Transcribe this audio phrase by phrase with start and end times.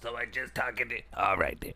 [0.00, 1.00] So I just talking to.
[1.16, 1.72] All right, dear.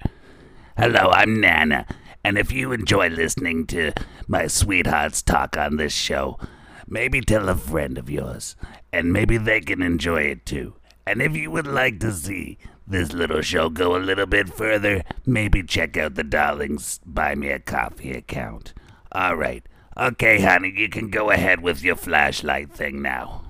[0.76, 1.86] Hello, I'm Nana,
[2.22, 3.92] and if you enjoy listening to
[4.28, 6.38] my sweethearts talk on this show,
[6.86, 8.54] maybe tell a friend of yours,
[8.92, 10.74] and maybe they can enjoy it too.
[11.04, 15.02] And if you would like to see this little show go a little bit further,
[15.26, 18.72] maybe check out the Darlings Buy Me a Coffee account.
[19.10, 19.66] All right.
[19.98, 23.42] Okay, honey, you can go ahead with your flashlight thing now.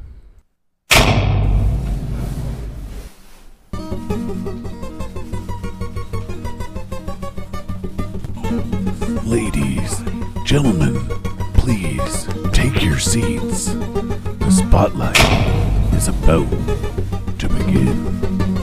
[10.53, 10.95] Gentlemen,
[11.55, 13.73] please take your seats.
[13.73, 15.19] The spotlight
[15.95, 16.47] is about
[17.39, 18.62] to begin.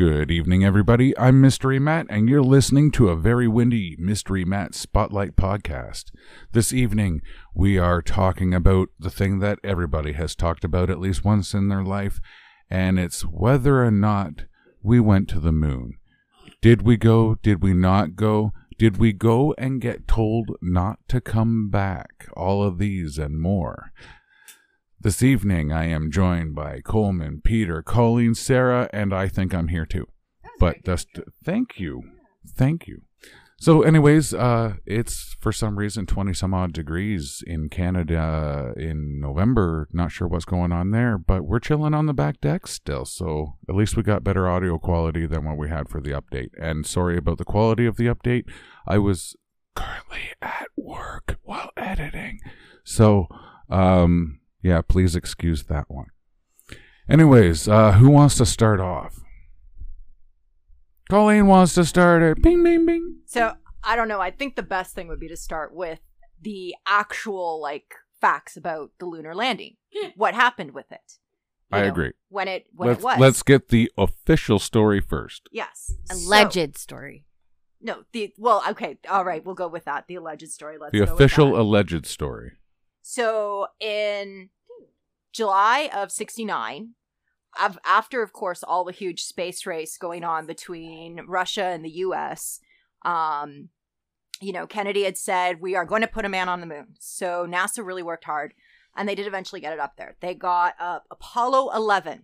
[0.00, 1.12] Good evening, everybody.
[1.18, 6.04] I'm Mystery Matt, and you're listening to a very windy Mystery Matt Spotlight podcast.
[6.52, 7.20] This evening,
[7.54, 11.68] we are talking about the thing that everybody has talked about at least once in
[11.68, 12.18] their life,
[12.70, 14.44] and it's whether or not
[14.82, 15.98] we went to the moon.
[16.62, 17.34] Did we go?
[17.42, 18.54] Did we not go?
[18.78, 22.26] Did we go and get told not to come back?
[22.34, 23.92] All of these and more.
[25.02, 29.86] This evening, I am joined by Coleman, Peter, Colleen, Sarah, and I think I'm here
[29.86, 30.06] too.
[30.58, 31.08] But just
[31.42, 32.02] thank you,
[32.46, 33.00] thank you.
[33.58, 39.88] So, anyways, uh, it's for some reason twenty some odd degrees in Canada in November.
[39.90, 43.06] Not sure what's going on there, but we're chilling on the back deck still.
[43.06, 46.50] So at least we got better audio quality than what we had for the update.
[46.60, 48.44] And sorry about the quality of the update.
[48.86, 49.34] I was
[49.74, 52.40] currently at work while editing,
[52.84, 53.28] so
[53.70, 56.06] um yeah, please excuse that one.
[57.08, 59.20] Anyways, uh, who wants to start off?
[61.08, 62.40] Colleen wants to start it.
[62.42, 63.16] Bing, bing, bing.
[63.26, 64.20] So I don't know.
[64.20, 65.98] I think the best thing would be to start with
[66.40, 69.76] the actual like facts about the lunar landing.
[70.16, 71.18] what happened with it?
[71.72, 72.12] You I know, agree.
[72.28, 73.18] When it when Let's it was.
[73.18, 75.48] let's get the official story first.
[75.52, 75.92] yes.
[76.04, 77.24] So- Alleged story.
[77.80, 78.04] no.
[78.12, 78.62] The well.
[78.70, 78.98] Okay.
[79.08, 79.44] All right.
[79.44, 80.06] We'll go with that.
[80.06, 80.78] The alleged story.
[80.78, 81.60] Let's the go with official that.
[81.60, 82.52] alleged story.
[83.02, 84.50] So in
[85.32, 86.90] July of 69,
[87.60, 91.90] av- after, of course, all the huge space race going on between Russia and the
[91.90, 92.60] US,
[93.02, 93.68] um,
[94.40, 96.88] you know, Kennedy had said, we are going to put a man on the moon.
[96.98, 98.54] So NASA really worked hard,
[98.96, 100.16] and they did eventually get it up there.
[100.20, 102.22] They got up Apollo 11.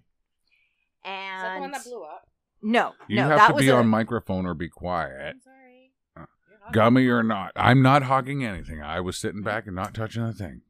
[1.05, 2.29] And Is that the one that blew up?
[2.63, 5.35] no, You no, have that to be a- on microphone or be quiet.
[5.37, 5.93] I'm sorry.
[6.17, 6.25] Uh,
[6.73, 7.53] Gummy or not.
[7.55, 8.83] I'm not hogging anything.
[8.83, 10.63] I was sitting back and not touching a thing.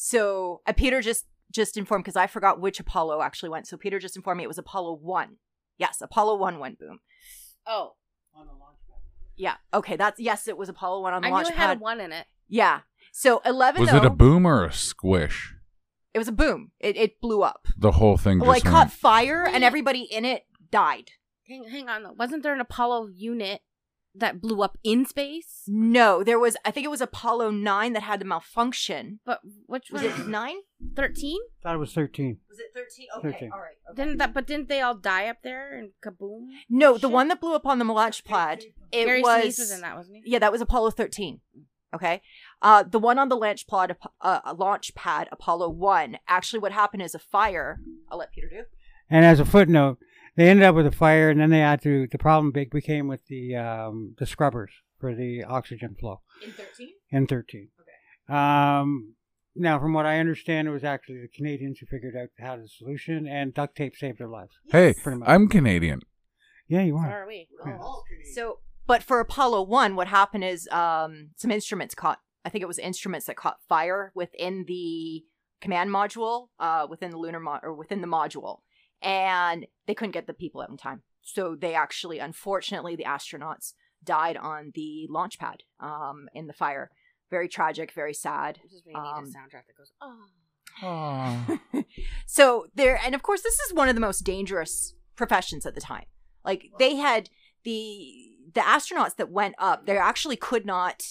[0.00, 3.66] So uh, Peter just just informed because I forgot which Apollo actually went.
[3.66, 5.38] So Peter just informed me it was Apollo one.
[5.76, 7.00] Yes, Apollo one went boom.
[7.66, 7.94] Oh,
[8.32, 8.98] On the launch pad.
[9.36, 9.54] Yeah.
[9.74, 9.96] Okay.
[9.96, 10.46] That's yes.
[10.46, 11.76] It was Apollo one on the I launch knew it had pad.
[11.78, 12.26] a one in it.
[12.48, 12.82] Yeah.
[13.12, 13.80] So eleven.
[13.82, 15.52] Was though, it a boom or a squish?
[16.14, 16.70] It was a boom.
[16.78, 17.66] It it blew up.
[17.76, 18.72] The whole thing just Well, it went.
[18.72, 21.10] caught fire, and everybody in it died.
[21.48, 22.04] Hang, hang on.
[22.04, 22.12] though.
[22.16, 23.62] Wasn't there an Apollo unit
[24.18, 25.62] that blew up in space?
[25.66, 26.56] No, there was.
[26.64, 29.20] I think it was Apollo nine that had the malfunction.
[29.24, 30.56] But which Was it nine?
[30.94, 31.38] Thirteen?
[31.62, 32.38] thought it was 13.
[32.48, 33.06] Was it thirteen?
[33.18, 33.50] Okay, 13.
[33.52, 33.96] All right.
[33.96, 34.32] Didn't that?
[34.34, 36.46] But didn't they all die up there and kaboom?
[36.68, 38.62] No, the one that blew up on the launch pad.
[38.92, 39.44] It Gary was.
[39.44, 40.30] Sinise was in that, wasn't he?
[40.32, 41.40] Yeah, that was Apollo 13.
[41.94, 42.20] Okay.
[42.60, 47.02] Uh, the one on the launch pad, uh, launch pad, Apollo 1, actually what happened
[47.02, 47.80] is a fire.
[48.10, 48.64] I'll let Peter do.
[49.10, 49.98] And as a footnote,
[50.38, 52.06] they ended up with a fire, and then they had to.
[52.10, 56.88] The problem big became with the um, the scrubbers for the oxygen flow In 13?
[57.10, 57.68] in 13.
[57.80, 58.34] Okay.
[58.34, 59.14] Um,
[59.54, 62.68] now, from what I understand, it was actually the Canadians who figured out how the
[62.68, 64.52] solution, and duct tape saved their lives.
[64.70, 65.28] hey, much.
[65.28, 66.00] I'm Canadian.
[66.68, 67.22] Yeah, you So are.
[67.22, 67.48] are we?
[67.66, 67.78] Yeah.
[68.34, 72.68] So, but for Apollo 1, what happened is um, some instruments caught, I think it
[72.68, 75.24] was instruments that caught fire within the
[75.60, 78.58] command module, uh, within the lunar mo- or within the module,
[79.02, 81.02] and they couldn't get the people out in time.
[81.22, 86.90] So they actually, unfortunately, the astronauts died on the launch pad um, in the fire.
[87.30, 88.58] Very tragic, very sad.
[88.64, 89.92] I just really need Um, a soundtrack that goes.
[90.82, 91.58] Oh.
[92.26, 95.80] So there and of course this is one of the most dangerous professions at the
[95.80, 96.04] time
[96.44, 97.30] like they had
[97.64, 101.02] the the astronauts that went up they actually could not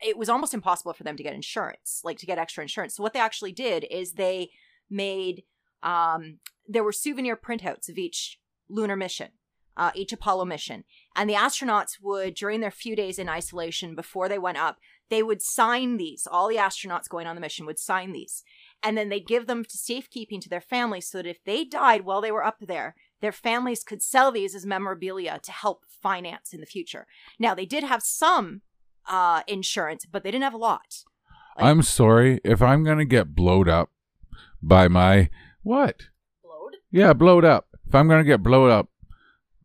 [0.00, 3.02] it was almost impossible for them to get insurance like to get extra insurance so
[3.02, 4.50] what they actually did is they
[4.88, 5.42] made
[5.82, 8.38] um there were souvenir printouts of each
[8.68, 9.28] lunar mission
[9.76, 10.84] uh, each apollo mission
[11.16, 14.78] and the astronauts would during their few days in isolation before they went up
[15.10, 18.42] they would sign these all the astronauts going on the mission would sign these
[18.84, 22.04] and then they'd give them to safekeeping to their families so that if they died
[22.04, 26.52] while they were up there, their families could sell these as memorabilia to help finance
[26.52, 27.06] in the future.
[27.38, 28.60] Now, they did have some
[29.08, 31.04] uh, insurance, but they didn't have a lot.
[31.56, 33.90] Like- I'm sorry if I'm gonna get blowed up
[34.62, 35.30] by my
[35.62, 36.08] what?
[36.94, 37.06] Blowed?
[37.06, 37.66] Yeah, blowed up.
[37.86, 38.88] If I'm gonna get blowed up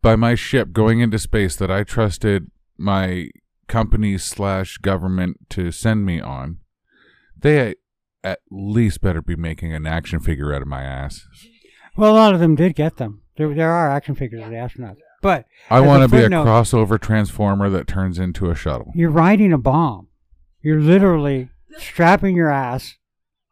[0.02, 3.30] by my ship going into space that I trusted my
[3.68, 6.58] company slash government to send me on,
[7.38, 7.76] they
[8.24, 11.26] at least better be making an action figure out of my ass.
[11.96, 13.22] Well, a lot of them did get them.
[13.38, 16.46] There, there are action figures of the astronauts, but I want to be a footnote-
[16.46, 18.92] crossover transformer that turns into a shuttle.
[18.96, 20.08] you're riding a bomb.
[20.62, 22.98] You're literally strapping your ass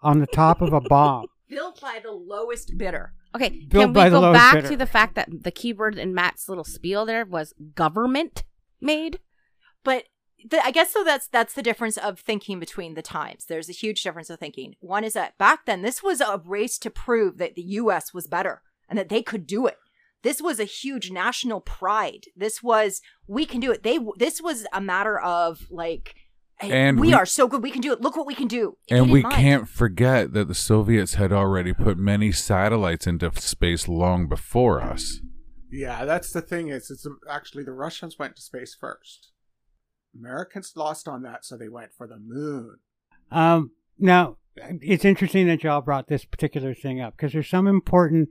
[0.01, 1.27] on the top of a bomb.
[1.49, 3.13] Built by the lowest bidder.
[3.37, 4.69] Okay, Built can we go back bidder.
[4.69, 8.43] to the fact that the keyword in Matt's little spiel there was government
[8.81, 9.19] made?
[9.83, 10.05] But
[10.43, 11.03] the, I guess so.
[11.03, 13.45] That's that's the difference of thinking between the times.
[13.45, 14.73] There's a huge difference of thinking.
[14.79, 18.13] One is that back then this was a race to prove that the U.S.
[18.13, 19.77] was better and that they could do it.
[20.23, 22.25] This was a huge national pride.
[22.35, 23.83] This was we can do it.
[23.83, 26.15] They this was a matter of like,
[26.59, 27.61] hey, And we, we- are so good.
[27.63, 28.01] We can do it.
[28.01, 28.77] Look what we can do.
[28.89, 29.35] They And we mind.
[29.35, 35.19] can't forget that the Soviets had already put many satellites into space long before us.
[35.71, 36.69] Yeah, that's the thing.
[36.69, 39.31] Is it's actually the Russians went to space first.
[40.17, 42.77] Americans lost on that, so they went for the moon.
[43.31, 48.29] Um, now, it's interesting that y'all brought this particular thing up because there's some important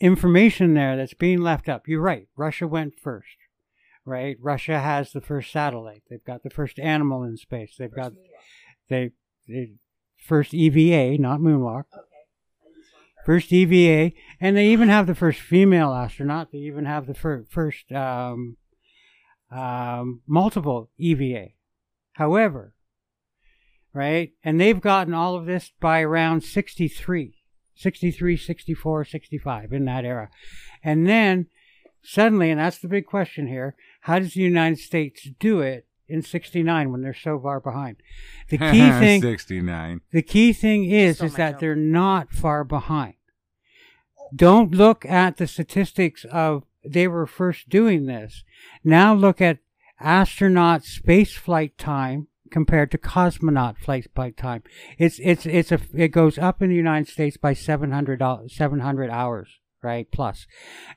[0.00, 1.86] information there that's being left up.
[1.86, 2.26] You're right.
[2.36, 3.36] Russia went first,
[4.04, 4.36] right?
[4.40, 6.02] Russia has the first satellite.
[6.08, 7.74] They've got the first animal in space.
[7.78, 8.12] They've got
[8.88, 9.10] they,
[9.48, 9.72] they
[10.16, 11.84] first EVA, not moonwalk.
[13.24, 16.50] First EVA, and they even have the first female astronaut.
[16.50, 18.56] They even have the fir- first um,
[19.48, 21.50] um, multiple EVA.
[22.14, 22.74] However,
[23.92, 24.32] right?
[24.42, 27.34] And they've gotten all of this by around 63,
[27.74, 30.30] 63, 64, 65 in that era.
[30.82, 31.46] And then
[32.02, 36.22] suddenly, and that's the big question here, how does the United States do it in
[36.22, 37.96] 69 when they're so far behind?
[38.48, 40.00] The key thing, 69.
[40.10, 41.60] the key thing is, Stole is that joke.
[41.60, 43.14] they're not far behind.
[44.34, 48.44] Don't look at the statistics of they were first doing this.
[48.82, 49.58] Now look at
[50.00, 54.62] astronaut space flight time compared to cosmonaut flight flight time.
[54.98, 59.60] It's it's it's a it goes up in the United States by 700 700 hours,
[59.82, 60.10] right?
[60.10, 60.46] Plus.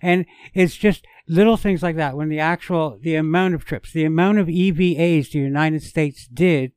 [0.01, 4.05] And it's just little things like that when the actual the amount of trips, the
[4.05, 6.71] amount of EVAs the United States did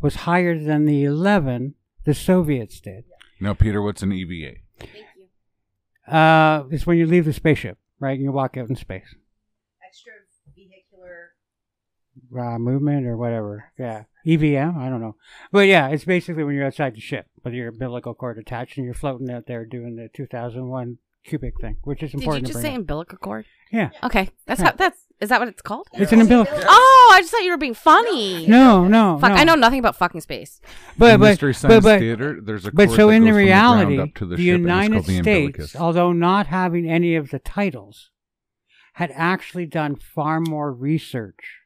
[0.00, 1.74] was higher than the 11
[2.04, 3.04] the Soviets did.
[3.40, 4.56] Now, Peter, what's an EVA?
[4.78, 6.12] Thank you.
[6.12, 8.18] Uh, it's when you leave the spaceship, right?
[8.18, 9.14] You walk out in space.
[9.86, 10.12] extra
[10.54, 11.32] vehicular.
[12.36, 13.72] Uh, movement or whatever.
[13.78, 14.04] Yeah.
[14.26, 14.78] EVM?
[14.78, 15.16] I don't know.
[15.50, 18.84] But yeah, it's basically when you're outside the ship with your umbilical cord attached and
[18.84, 22.14] you're floating out there doing the 2001 Kubrick thing, which is important.
[22.14, 22.80] Did you important to just bring say up.
[22.80, 23.46] umbilical cord?
[23.70, 23.90] Yeah.
[24.02, 24.66] Okay, that's Yeah.
[24.70, 24.72] how.
[24.76, 25.86] That's is that what it's called?
[25.92, 26.58] It's an umbilical.
[26.66, 28.46] Oh, I just thought you were being funny.
[28.46, 29.18] No, no.
[29.20, 29.36] Fuck, no.
[29.36, 30.62] I know nothing about fucking space.
[30.96, 33.30] But, in but, Mystery Science but, but, Theater, there's a but so that in the
[33.30, 37.30] goes reality, up the, the, ship, United called the States, although not having any of
[37.30, 38.10] the titles,
[38.94, 41.58] had actually done far more research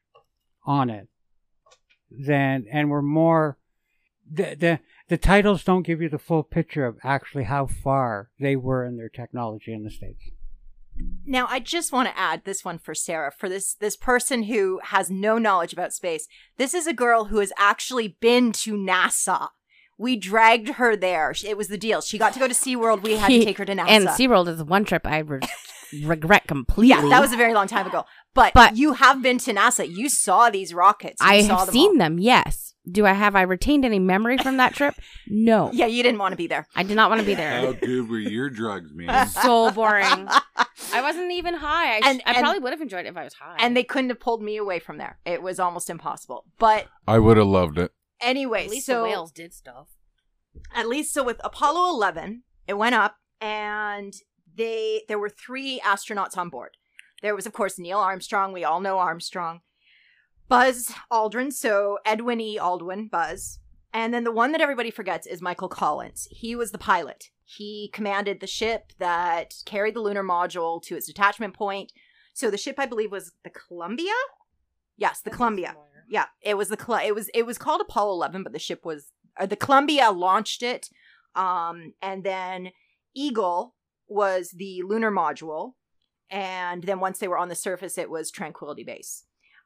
[0.67, 1.09] on it
[2.11, 3.57] than, and were more.
[4.29, 4.81] The, the
[5.15, 8.97] the titles don't give you the full picture of actually how far they were in
[8.97, 10.25] their technology in the states.
[11.25, 14.81] Now, I just want to add this one for Sarah, for this this person who
[14.83, 16.27] has no knowledge about space.
[16.57, 19.51] This is a girl who has actually been to NASA.
[19.97, 21.33] We dragged her there.
[21.45, 22.01] It was the deal.
[22.01, 23.05] She got to go to SeaWorld.
[23.05, 23.89] We had to take her to NASA.
[23.89, 25.39] And SeaWorld is one trip I re-
[26.05, 26.89] regret completely.
[26.89, 28.05] yeah, that was a very long time ago.
[28.35, 29.89] But, But- you have been to NASA.
[29.89, 31.21] You saw these rockets.
[31.21, 31.99] You I saw have them seen all.
[31.99, 32.19] them.
[32.19, 32.75] Yes.
[32.91, 34.95] Do I have I retained any memory from that trip?
[35.27, 35.71] No.
[35.73, 36.67] Yeah, you didn't want to be there.
[36.77, 37.51] I did not want to be there.
[37.51, 37.75] How there.
[37.81, 39.27] good were your drugs, man?
[39.43, 40.05] so boring.
[40.93, 41.97] I wasn't even high.
[41.97, 43.57] I, sh- And- I and- probably would have enjoyed it if I was high.
[43.59, 45.19] And they couldn't have pulled me away from there.
[45.25, 46.45] It was almost impossible.
[46.59, 47.93] But I would have loved it.
[48.21, 49.89] anyway, at least so the whales did stuff.
[50.75, 54.13] at least so with Apollo 11, it went up and
[54.57, 56.77] they there were three astronauts on board.
[57.23, 59.61] There was of course Neil Armstrong, we all know Armstrong.
[60.49, 62.59] Buzz Aldrin, so Edwin E.
[62.59, 63.61] Aldrin, Buzz.
[63.93, 66.29] And then the one that everybody forgets is Michael Collins.
[66.31, 67.31] He was the pilot.
[67.45, 71.93] He commanded the ship that carried the lunar module to its detachment point.
[72.33, 74.13] So the ship I believe was the Columbia?
[74.97, 75.77] Yes, the Columbia.
[76.09, 78.85] Yeah, it was the Col- it was it was called Apollo 11, but the ship
[78.85, 80.91] was uh, the Columbia launched it,
[81.35, 82.71] um, and then
[83.15, 83.75] Eagle
[84.15, 85.73] was the lunar module,
[86.31, 89.25] and then once they were on the surface, it was Tranquility Base.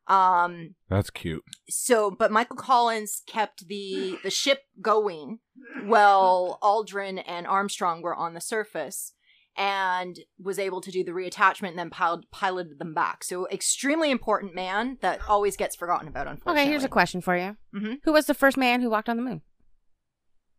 [0.09, 1.45] Um, That's cute.
[1.69, 5.39] so, but Michael Collins kept the the ship going
[5.85, 9.13] while Aldrin and Armstrong were on the surface.
[9.61, 13.25] and was able to do the reattachment and then pil- piloted them back.
[13.25, 16.29] So extremely important man that always gets forgotten about.
[16.29, 16.63] Unfortunately.
[16.63, 17.57] Okay, here's a question for you.
[17.75, 17.95] mm-hmm.
[18.05, 19.43] Who was the first man who walked on the moon?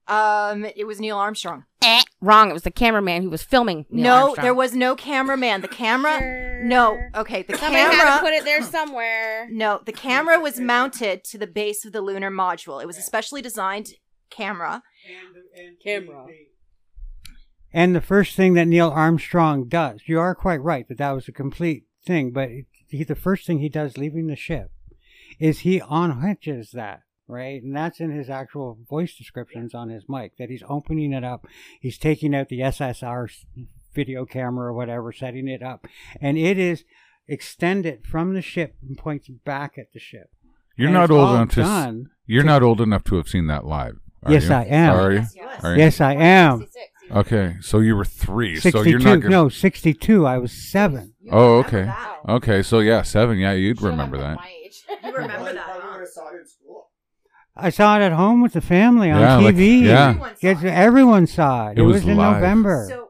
[0.08, 1.64] Um, it was Neil Armstrong.
[1.82, 2.50] Eh, wrong.
[2.50, 3.86] It was the cameraman who was filming.
[3.90, 4.44] Neil no, Armstrong.
[4.44, 5.62] there was no cameraman.
[5.62, 6.62] The camera.
[6.64, 7.00] No.
[7.16, 8.20] Okay, the Somebody had to camera.
[8.22, 9.48] put it there somewhere.
[9.50, 12.82] No, the camera was mounted to the base of the lunar module.
[12.82, 13.92] It was a specially designed
[14.30, 14.84] camera.
[15.58, 16.26] And Camera.
[17.72, 21.28] And the first thing that Neil Armstrong does, you are quite right that that was
[21.28, 22.50] a complete thing, but
[22.88, 24.72] he, the first thing he does leaving the ship
[25.40, 27.62] is he unhitches that, right?
[27.62, 31.46] And that's in his actual voice descriptions on his mic, that he's opening it up.
[31.80, 33.30] He's taking out the SSR
[33.94, 35.88] video camera or whatever, setting it up.
[36.20, 36.84] And it is
[37.28, 40.30] extended from the ship and points back at the ship.
[40.76, 42.06] You're And not old enough to.
[42.26, 44.00] You're not old enough to have seen that live.
[44.24, 44.54] are Yes, you?
[44.54, 44.96] I am.
[44.96, 45.24] Are you?
[45.64, 45.80] Are you?
[45.80, 46.68] Yes, I am.
[47.12, 48.56] Okay, so you were three.
[48.58, 48.90] So 62.
[48.90, 49.22] you're not.
[49.22, 50.28] Gonna, no, 62.
[50.28, 51.14] I was seven.
[51.32, 51.92] Oh, okay.
[52.28, 53.38] Okay, so yeah, seven.
[53.40, 54.38] Yeah, you'd remember that.
[55.04, 55.58] You remember that?
[55.58, 55.90] huh?
[55.92, 56.90] would have saw it in school.
[57.62, 59.82] I saw it at home with the family on Yeah, like- TV.
[59.84, 60.10] yeah.
[60.10, 60.66] Everyone saw it.
[60.66, 61.72] everyone saw it.
[61.78, 62.36] It It, was was, in live.
[62.36, 62.86] November.
[62.90, 63.10] So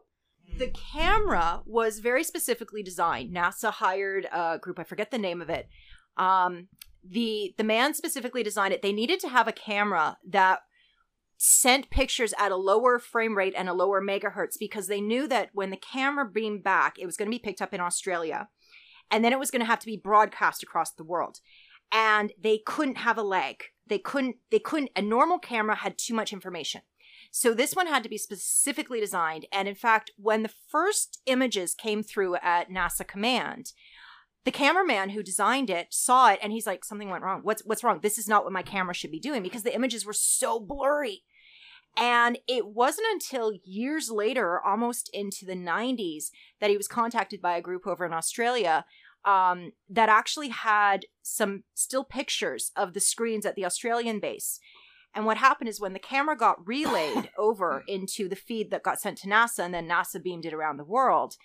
[0.58, 3.34] the camera was very specifically designed.
[3.36, 5.68] NASA hired a group, I forget the name of it.
[6.18, 6.68] Um,
[7.08, 8.82] the the man specifically designed it.
[8.82, 10.60] They needed to have a camera that
[11.38, 15.50] sent pictures at a lower frame rate and a lower megahertz because they knew that
[15.53, 18.50] when the camera beamed back, it was going to be picked up in Australia
[19.10, 21.38] and then it was going to have to be broadcast across the world.
[21.91, 23.63] And they couldn't have a lag.
[23.89, 26.81] They couldn't they couldn't a normal camera had too much information.
[27.31, 29.46] So this one had to be specifically designed.
[29.51, 33.74] And in fact, when the first images came through at NASA Command,
[34.46, 37.41] the cameraman who designed it saw it and he's like, something went wrong.
[37.43, 38.00] What's what's wrong?
[38.01, 41.24] This is not what my camera should be doing because the images were so blurry.
[41.98, 46.25] And it wasn't until years later, almost into the 90s,
[46.62, 48.86] that he was contacted by a group over in Australia
[49.25, 54.59] um, that actually had some still pictures of the screens at the Australian base.
[55.13, 58.99] And what happened is when the camera got relayed over into the feed that got
[58.99, 61.35] sent to NASA and then NASA beamed it around the world,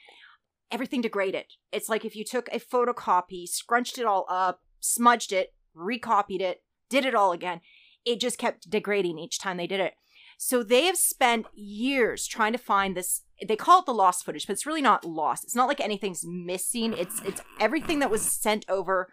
[0.70, 1.46] everything degraded.
[1.72, 6.62] It's like if you took a photocopy, scrunched it all up, smudged it, recopied it,
[6.88, 7.60] did it all again,
[8.04, 9.94] it just kept degrading each time they did it.
[10.36, 13.22] So they have spent years trying to find this.
[13.46, 15.44] They call it the lost footage, but it's really not lost.
[15.44, 16.92] It's not like anything's missing.
[16.94, 19.08] It's it's everything that was sent over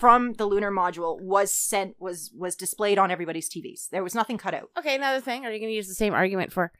[0.00, 3.90] from the lunar module was sent was was displayed on everybody's TVs.
[3.90, 4.70] There was nothing cut out.
[4.78, 5.44] Okay, another thing.
[5.44, 6.72] Are you going to use the same argument for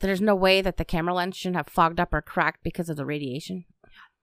[0.00, 2.96] there's no way that the camera lens shouldn't have fogged up or cracked because of
[2.96, 3.64] the radiation?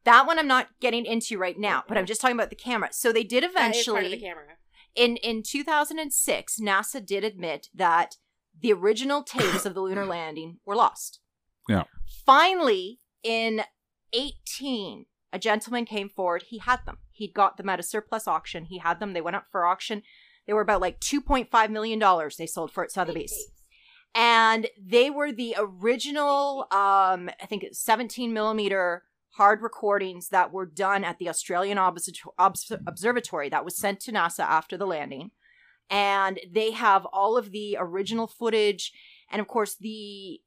[0.04, 2.89] That one I'm not getting into right now, but I'm just talking about the camera.
[2.92, 4.58] So they did eventually camera.
[4.94, 8.18] in in 2006 nasa did admit that
[8.62, 11.20] the original tapes of the lunar landing were lost
[11.67, 11.84] Yeah.
[12.25, 13.62] finally in
[14.13, 16.45] 18 a gentleman came forward.
[16.48, 16.98] He had them.
[17.12, 18.65] He'd got them at a surplus auction.
[18.65, 19.12] He had them.
[19.12, 20.01] They went up for auction.
[20.48, 23.34] They were about like 2.5 million dollars they sold for at sotheby's.
[24.13, 31.03] And they were the original um i think 17 millimeter hard recordings that were done
[31.03, 35.31] at the australian Observato- Obs- observatory that was sent to nasa after the landing.
[35.89, 38.93] And they have all of the original footage.
[39.29, 40.39] And of course the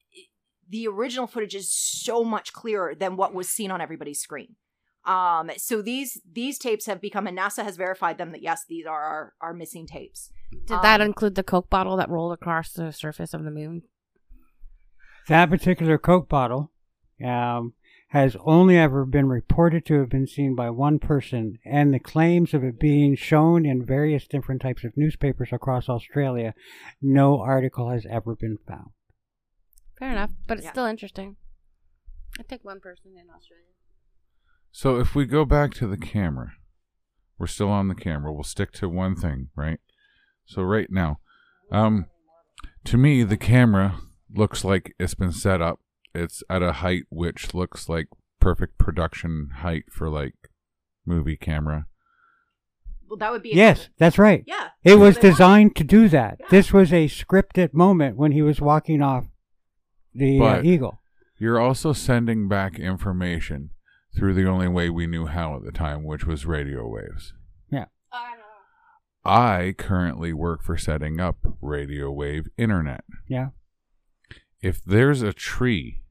[0.68, 4.56] the original footage is so much clearer than what was seen on everybody's screen
[5.04, 8.86] um so these these tapes have become and nasa has verified them that yes these
[8.86, 10.30] are our, our missing tapes
[10.66, 13.82] Did that Um, include the Coke bottle that rolled across the surface of the moon?
[15.28, 16.70] that particular Coke bottle
[17.24, 17.74] um,
[18.08, 22.54] has only ever been reported to have been seen by one person, and the claims
[22.54, 26.54] of it being shown in various different types of newspapers across Australia,
[27.02, 28.90] no article has ever been found.
[29.98, 30.72] Fair enough, but it's Yeah.
[30.72, 31.36] still interesting.
[32.38, 33.64] I take one person in Australia.
[34.70, 36.52] So if we go back to the camera,
[37.38, 38.32] we're still on the camera.
[38.32, 39.80] We'll stick to one thing, right?
[40.44, 41.20] So right now,
[41.72, 42.06] um,
[42.84, 43.96] to me, the camera
[44.32, 45.80] looks like it's been set up.
[46.14, 48.08] It's at a height which looks like
[48.40, 50.34] perfect production height for like
[51.04, 51.86] movie camera.
[53.08, 54.44] well that would be Yes, that's right.
[54.46, 56.38] yeah It was designed to do that.
[56.50, 59.26] This was a scripted moment when he was walking off
[60.14, 61.00] the uh, But- eagle.
[61.40, 63.70] You're also sending back information
[64.16, 67.32] through the only way we knew how at the time, which was radio waves.
[67.70, 67.84] Yeah.
[69.24, 73.04] I currently work for setting up radio wave internet.
[73.28, 73.50] Yeah.
[74.62, 76.02] If there's a tree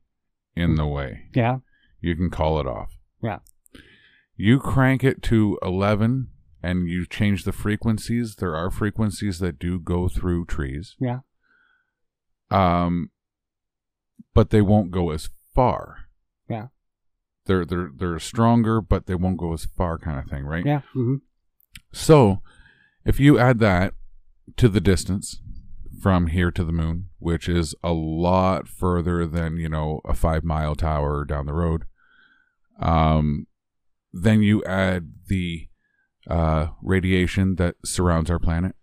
[0.56, 1.58] in the way, Yeah.
[2.00, 2.98] you can call it off.
[3.22, 3.40] Yeah.
[4.36, 6.30] You crank it to 11
[6.64, 8.36] and you change the frequencies.
[8.36, 10.96] There are frequencies that do go through trees.
[11.00, 11.20] Yeah.
[12.50, 13.10] Um,
[14.38, 16.10] but they won't go as far.
[16.48, 16.68] Yeah.
[17.48, 20.64] They're they're they're stronger, but they won't go as far, kind of thing, right?
[20.64, 20.82] Yeah.
[20.94, 21.16] hmm
[21.92, 22.44] So,
[23.04, 23.96] if you add that
[24.58, 25.42] to the distance
[26.04, 30.44] from here to the moon, which is a lot further than you know a five
[30.44, 31.86] mile tower down the road,
[32.80, 33.48] um,
[34.14, 35.68] then you add the
[36.30, 38.76] uh, radiation that surrounds our planet.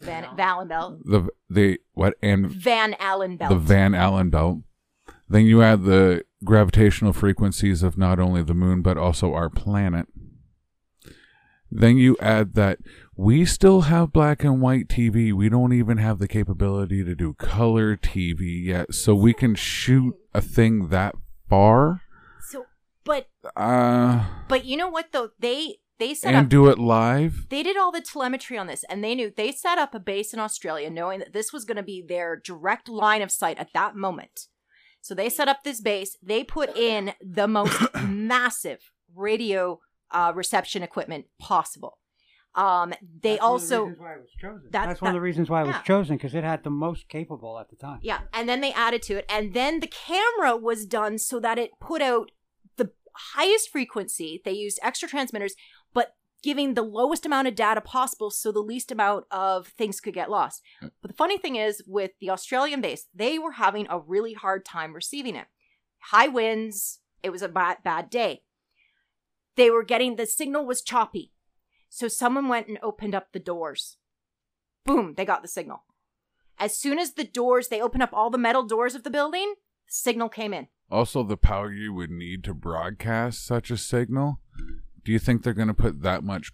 [0.00, 1.00] Van Allen belt.
[1.04, 3.50] The the what and Van Allen belt.
[3.50, 4.60] the Van Allen belt.
[5.30, 10.06] Then you add the gravitational frequencies of not only the moon but also our planet.
[11.70, 12.78] Then you add that
[13.16, 15.32] we still have black and white TV.
[15.32, 18.92] We don't even have the capability to do color TV yet.
[18.92, 21.14] So we can shoot a thing that
[21.48, 22.02] far
[22.50, 22.66] so,
[23.04, 25.30] but uh, but you know what though?
[25.38, 27.46] They they set and up do it live.
[27.48, 30.32] they did all the telemetry on this and they knew they set up a base
[30.32, 33.72] in Australia knowing that this was going to be their direct line of sight at
[33.74, 34.48] that moment.
[35.00, 36.16] So they set up this base.
[36.22, 39.80] They put in the most massive radio
[40.10, 41.98] uh, reception equipment possible.
[42.54, 42.92] Um,
[43.22, 44.62] they That's one of the also reasons why it was chosen.
[44.72, 47.08] that- That's one of the reasons why it was chosen because it had the most
[47.08, 48.00] capable at the time.
[48.02, 51.58] Yeah, and then they added to it, and then the camera was done so that
[51.58, 52.32] it put out
[52.76, 52.90] the
[53.34, 54.42] highest frequency.
[54.44, 55.58] They used extra transmitters, but
[56.42, 60.30] giving the lowest amount of data possible so the least amount of things could get
[60.30, 60.62] lost.
[60.80, 60.88] Hmm.
[61.02, 64.64] But the funny thing is, with the Australian base, they were having a really hard
[64.64, 65.46] time receiving it.
[66.10, 68.42] High winds, it was a bad, bad day.
[69.56, 71.32] They were getting the signal was choppy.
[71.88, 73.96] So someone went and opened up the doors.
[74.86, 75.84] Boom, they got the signal.
[76.58, 79.54] As soon as the doors, they opened up all the metal doors of the building,
[79.86, 80.68] the signal came in.
[80.90, 84.40] Also, the power you would need to broadcast such a signal.
[85.04, 86.52] Do you think they're going to put that much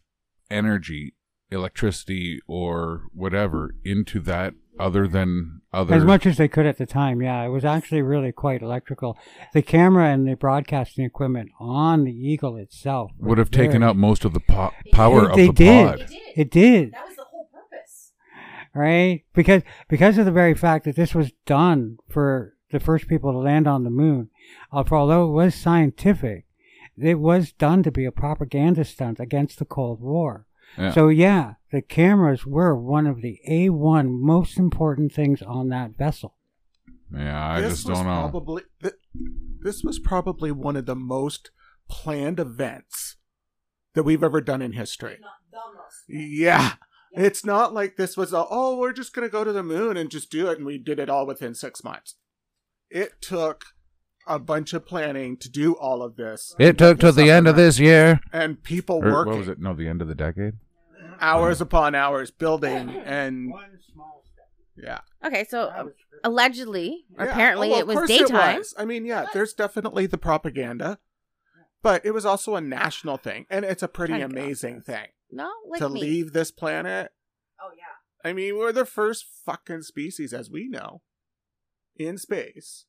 [0.51, 1.15] energy,
[1.51, 5.95] electricity, or whatever into that other than other?
[5.95, 7.43] As much as they could at the time, yeah.
[7.45, 9.17] It was actually really quite electrical.
[9.53, 13.97] The camera and the broadcasting equipment on the Eagle itself would have taken very- up
[13.97, 15.99] most of the po- power They- of they the did.
[16.01, 16.07] pod.
[16.37, 16.93] It did.
[16.93, 18.13] That was the whole purpose.
[18.75, 19.25] right?
[19.35, 23.39] Because because of the very fact that this was done for the first people to
[23.39, 24.29] land on the moon,
[24.73, 26.46] uh, for although it was scientific,
[26.99, 30.47] it was done to be a propaganda stunt against the Cold War.
[30.79, 30.93] Yeah.
[30.93, 35.97] So yeah, the cameras were one of the A one most important things on that
[35.97, 36.35] vessel.
[37.13, 38.21] Yeah, I this just was don't know.
[38.23, 38.95] Probably, th-
[39.63, 41.51] this was probably one of the most
[41.89, 43.17] planned events
[43.95, 45.19] that we've ever done in history.
[46.09, 46.75] Yeah.
[47.13, 49.97] It's not like this was a, oh, we're just going to go to the moon
[49.97, 50.59] and just do it.
[50.59, 52.17] And we did it all within six months.
[52.91, 53.65] It took
[54.27, 56.55] a bunch of planning to do all of this.
[56.59, 58.21] It took till the end of this year.
[58.33, 59.59] And people Or, working what was it?
[59.61, 60.55] No, the end of the decade.
[61.21, 62.91] hours upon hours building.
[62.91, 64.49] And one small step.
[64.77, 65.01] yeah.
[65.27, 65.93] Okay, so um,
[66.25, 67.33] allegedly, or Yeah.
[67.33, 68.59] apparently, Oh, well, it was course daytime.
[68.59, 68.75] was.
[68.77, 70.99] I mean, yeah, there's definitely the propaganda,
[71.83, 75.81] but it was also a national thing, and it's a pretty amazing thing No, like
[75.81, 76.01] to me.
[76.01, 77.13] leave this planet.
[77.61, 78.29] Oh yeah.
[78.29, 81.01] I mean, we're the first fucking species, as we know,
[81.95, 82.87] in space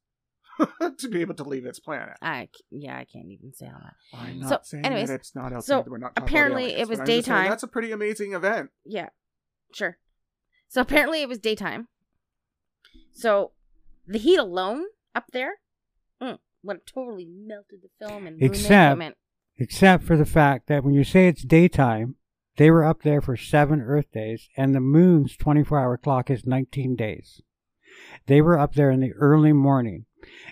[1.00, 2.18] to be able to leave its planet.
[2.22, 4.18] I c- yeah, I can't even say all that.
[4.20, 6.64] I'm So, not saying anyways, that it's not out so We're not talking about apparently
[6.66, 7.50] aliens, it was but saying daytime.
[7.50, 8.70] That's a pretty amazing event.
[8.86, 9.10] Yeah,
[9.74, 9.98] sure.
[10.70, 11.88] So apparently, it was daytime.
[13.14, 13.52] So
[14.06, 15.56] the heat alone up there
[16.22, 19.18] mm, would have totally melted the film and ruined the Except- equipment.
[19.60, 22.16] Except for the fact that when you say it's daytime,
[22.58, 26.46] they were up there for seven Earth days, and the moon's 24 hour clock is
[26.46, 27.42] 19 days.
[28.28, 30.06] They were up there in the early morning,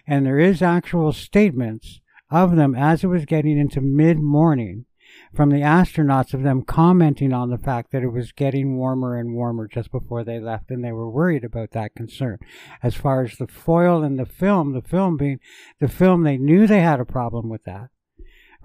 [0.07, 4.85] and there is actual statements of them as it was getting into mid morning
[5.33, 9.33] from the astronauts of them commenting on the fact that it was getting warmer and
[9.33, 12.37] warmer just before they left, and they were worried about that concern.
[12.81, 15.39] As far as the foil and the film, the film being
[15.79, 17.89] the film, they knew they had a problem with that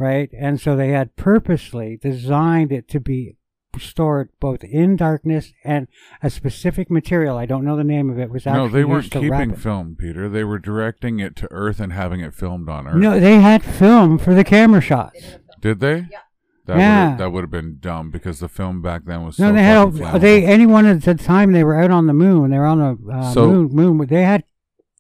[0.01, 0.31] right?
[0.37, 3.37] And so they had purposely designed it to be
[3.79, 5.87] stored both in darkness and
[6.23, 7.37] a specific material.
[7.37, 8.31] I don't know the name of it.
[8.31, 10.29] Was No, they weren't used to wrap keeping film, Peter.
[10.29, 12.97] They were directing it to Earth and having it filmed on Earth.
[12.97, 15.39] No, they had film for the camera shots.
[15.61, 16.07] Did they?
[16.11, 16.19] Yeah.
[16.67, 17.11] That Yeah.
[17.11, 19.63] Would that would have been dumb because the film back then was No, so they
[19.63, 20.21] had a, flammable.
[20.21, 22.51] they anyone at the time they were out on the moon.
[22.51, 23.69] They were on the uh, So- moon.
[23.73, 24.07] Moon.
[24.07, 24.45] They had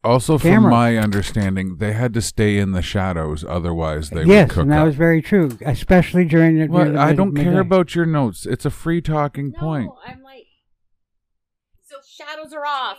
[0.02, 4.50] Also, from my understanding, they had to stay in the shadows, otherwise they would yes,
[4.50, 4.86] cook and that up.
[4.86, 6.66] was very true, especially during the.
[6.68, 6.78] What?
[6.84, 7.58] during the I don't care midday.
[7.60, 8.46] about your notes.
[8.46, 9.86] It's a free talking point.
[9.86, 10.46] No, I'm like,
[11.84, 12.96] so shadows are off.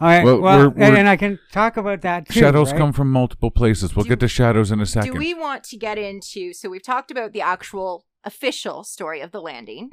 [0.00, 0.24] All right.
[0.24, 2.38] Well, Well, we're- and, we're- and I can talk about that too.
[2.38, 2.78] Shadows right?
[2.78, 3.96] come from multiple places.
[3.96, 5.12] We'll Do- get to shadows in a second.
[5.12, 6.52] Do we want to get into?
[6.54, 9.90] So we've talked about the actual official story of the landing.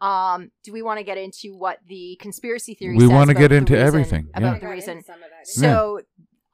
[0.00, 2.98] Um, do we want to get into what the conspiracy theory?
[2.98, 3.08] Says?
[3.08, 4.60] We wanna get into reason- everything, About yeah.
[4.60, 5.02] the reason.
[5.02, 5.46] Some of that.
[5.46, 6.00] So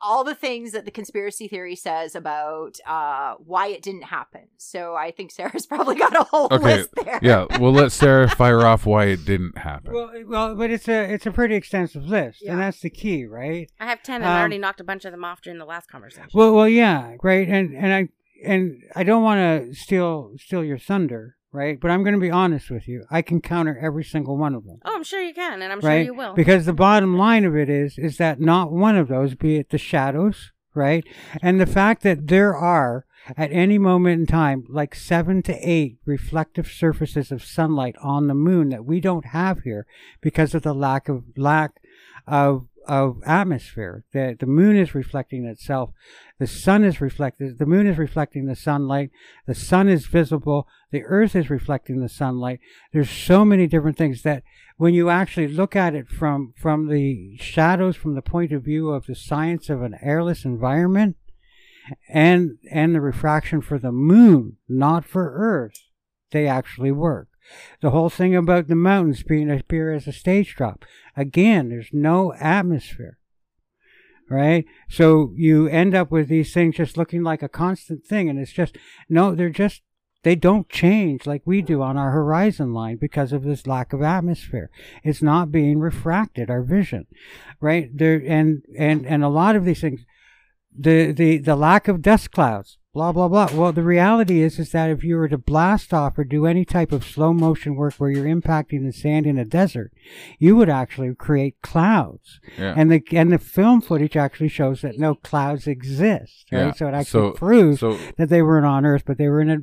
[0.06, 4.48] all the things that the conspiracy theory says about uh, why it didn't happen.
[4.58, 7.18] So I think Sarah's probably got a whole Okay, list there.
[7.22, 9.92] Yeah, we'll let Sarah fire off why it didn't happen.
[9.94, 12.52] Well, well, but it's a it's a pretty extensive list, Yeah.
[12.52, 13.70] and that's the key, right?
[13.80, 15.64] I have ten, and I Um, already knocked a bunch of them off during the
[15.64, 16.28] last conversation.
[16.34, 18.08] Well, well, yeah, great, and and I
[18.44, 21.80] and I don't want to steal steal your thunder, right?
[21.80, 23.04] But I'm going to be honest with you.
[23.10, 24.80] I can counter every single one of them.
[24.84, 26.34] oh, I'm sure you can, and I'm sure you will.
[26.34, 29.70] Because the bottom line of it is is that not one of those, be it
[29.70, 31.04] the shadows, right,
[31.40, 35.96] and the fact that there are at any moment in time like seven to eight
[36.04, 39.86] reflective surfaces of sunlight on the moon that we don't have here
[40.20, 41.80] because of the lack of lack
[42.26, 44.04] of of atmosphere.
[44.12, 45.90] The the moon is reflecting itself.
[46.38, 47.58] The sun is reflected.
[47.58, 49.10] The moon is reflecting the sunlight.
[49.46, 50.66] The sun is visible.
[50.90, 52.60] The earth is reflecting the sunlight.
[52.92, 54.42] There's so many different things that
[54.76, 58.90] when you actually look at it from from the shadows, from the point of view
[58.90, 61.16] of the science of an airless environment,
[62.08, 65.78] and and the refraction for the moon, not for Earth,
[66.30, 67.28] they actually work.
[67.80, 70.84] The whole thing about the mountains being appear as a stage drop.
[71.16, 73.18] Again, there's no atmosphere.
[74.30, 74.64] Right?
[74.88, 78.52] So you end up with these things just looking like a constant thing and it's
[78.52, 78.78] just
[79.08, 79.82] no, they're just
[80.22, 84.00] they don't change like we do on our horizon line because of this lack of
[84.00, 84.70] atmosphere.
[85.02, 87.06] It's not being refracted, our vision.
[87.60, 87.90] Right?
[87.94, 90.06] There and and and a lot of these things
[90.76, 94.70] the the the lack of dust clouds blah blah blah well the reality is is
[94.70, 97.94] that if you were to blast off or do any type of slow motion work
[97.94, 99.92] where you're impacting the sand in a desert
[100.38, 102.72] you would actually create clouds Yeah.
[102.76, 106.72] and the and the film footage actually shows that no clouds exist right Yeah.
[106.72, 109.50] so it actually So- proves so that they weren't on Earth, but they were in
[109.50, 109.58] a.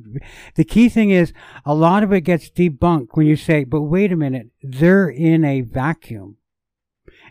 [0.56, 1.32] The key thing is
[1.64, 5.44] a lot of it gets debunked when you say, "But wait a minute, they're in
[5.44, 6.36] a vacuum."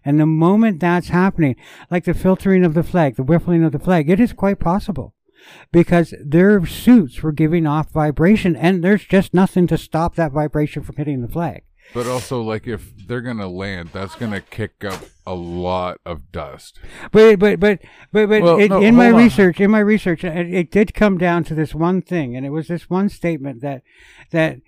[0.03, 1.55] And the moment that's happening,
[1.91, 5.13] like the filtering of the flag, the whiffling of the flag, it is quite possible
[5.71, 10.83] because their suits were giving off vibration, and there's just nothing to stop that vibration
[10.83, 11.63] from hitting the flag.
[11.93, 16.79] But also, like, if they're gonna land, that's gonna kick up a lot of dust.
[17.11, 17.79] But but but
[18.11, 19.17] but but Well, it, no, in my on.
[19.17, 22.49] research, in my research, it, it did come down to this one thing, and it
[22.51, 23.83] was this one statement that
[24.31, 24.59] that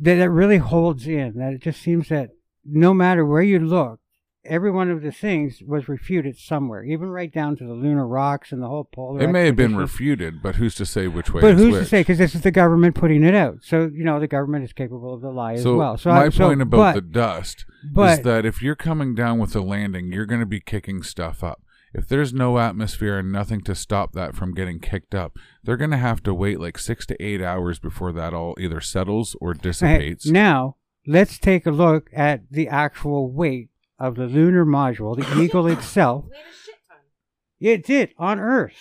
[0.00, 1.34] that, that really holds in.
[1.36, 2.30] That it just seems that
[2.64, 4.00] no matter where you look,
[4.44, 8.52] every one of the things was refuted somewhere, even right down to the lunar rocks
[8.52, 9.22] and the whole polar.
[9.22, 11.40] It may have been refuted, but who's to say which way?
[11.40, 11.82] But who's which?
[11.82, 12.00] to say?
[12.00, 13.58] Because this is the government putting it out.
[13.62, 15.96] So you know the government is capable of the lie as well.
[15.96, 19.14] So my I, so, point about but, the dust but is that if you're coming
[19.14, 21.62] down with a landing, you're going to be kicking stuff up.
[21.94, 25.90] If there's no atmosphere and nothing to stop that from getting kicked up, they're going
[25.90, 29.54] to have to wait like six to eight hours before that all either settles or
[29.54, 30.26] dissipates.
[30.26, 35.66] now, let's take a look at the actual weight of the lunar module, the Eagle
[35.76, 36.26] itself.
[37.60, 38.76] It did on Earth.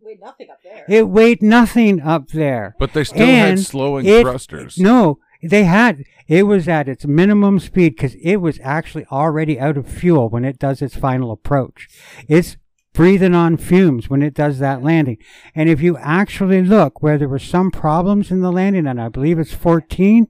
[0.00, 0.84] Wait, nothing up there.
[0.88, 2.74] It weighed nothing up there.
[2.78, 4.78] But they still had slowing it- thrusters.
[4.78, 6.04] No, they had.
[6.26, 10.44] It was at its minimum speed because it was actually already out of fuel when
[10.44, 11.88] it does its final approach.
[12.28, 12.56] It's
[12.92, 15.18] breathing on fumes when it does that landing.
[15.54, 19.08] And if you actually look where there were some problems in the landing, and I
[19.08, 20.28] believe it's 14,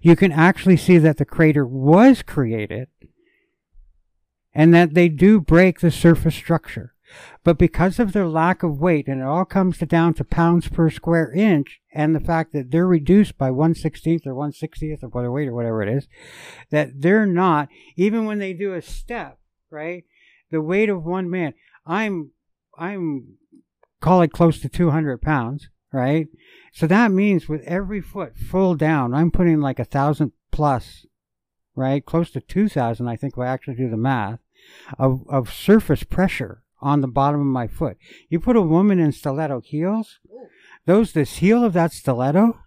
[0.00, 2.88] you can actually see that the crater was created
[4.54, 6.94] and that they do break the surface structure.
[7.42, 10.90] But because of their lack of weight, and it all comes down to pounds per
[10.90, 15.12] square inch, and the fact that they're reduced by one sixteenth or one sixtieth of
[15.12, 16.06] their weight or whatever it is,
[16.70, 19.38] that they're not, even when they do a step,
[19.70, 20.04] right?
[20.50, 21.54] The weight of one man,
[21.86, 22.32] I'm,
[22.78, 23.38] I'm,
[24.00, 26.28] call it close to 200 pounds, right?
[26.72, 31.06] So that means with every foot full down, I'm putting like a thousand plus,
[31.78, 32.04] right?
[32.04, 34.40] Close to 2,000, I think, if I actually do the math,
[34.98, 37.96] of, of surface pressure on the bottom of my foot.
[38.28, 40.18] You put a woman in stiletto heels,
[40.86, 42.58] those, this heel of that stiletto,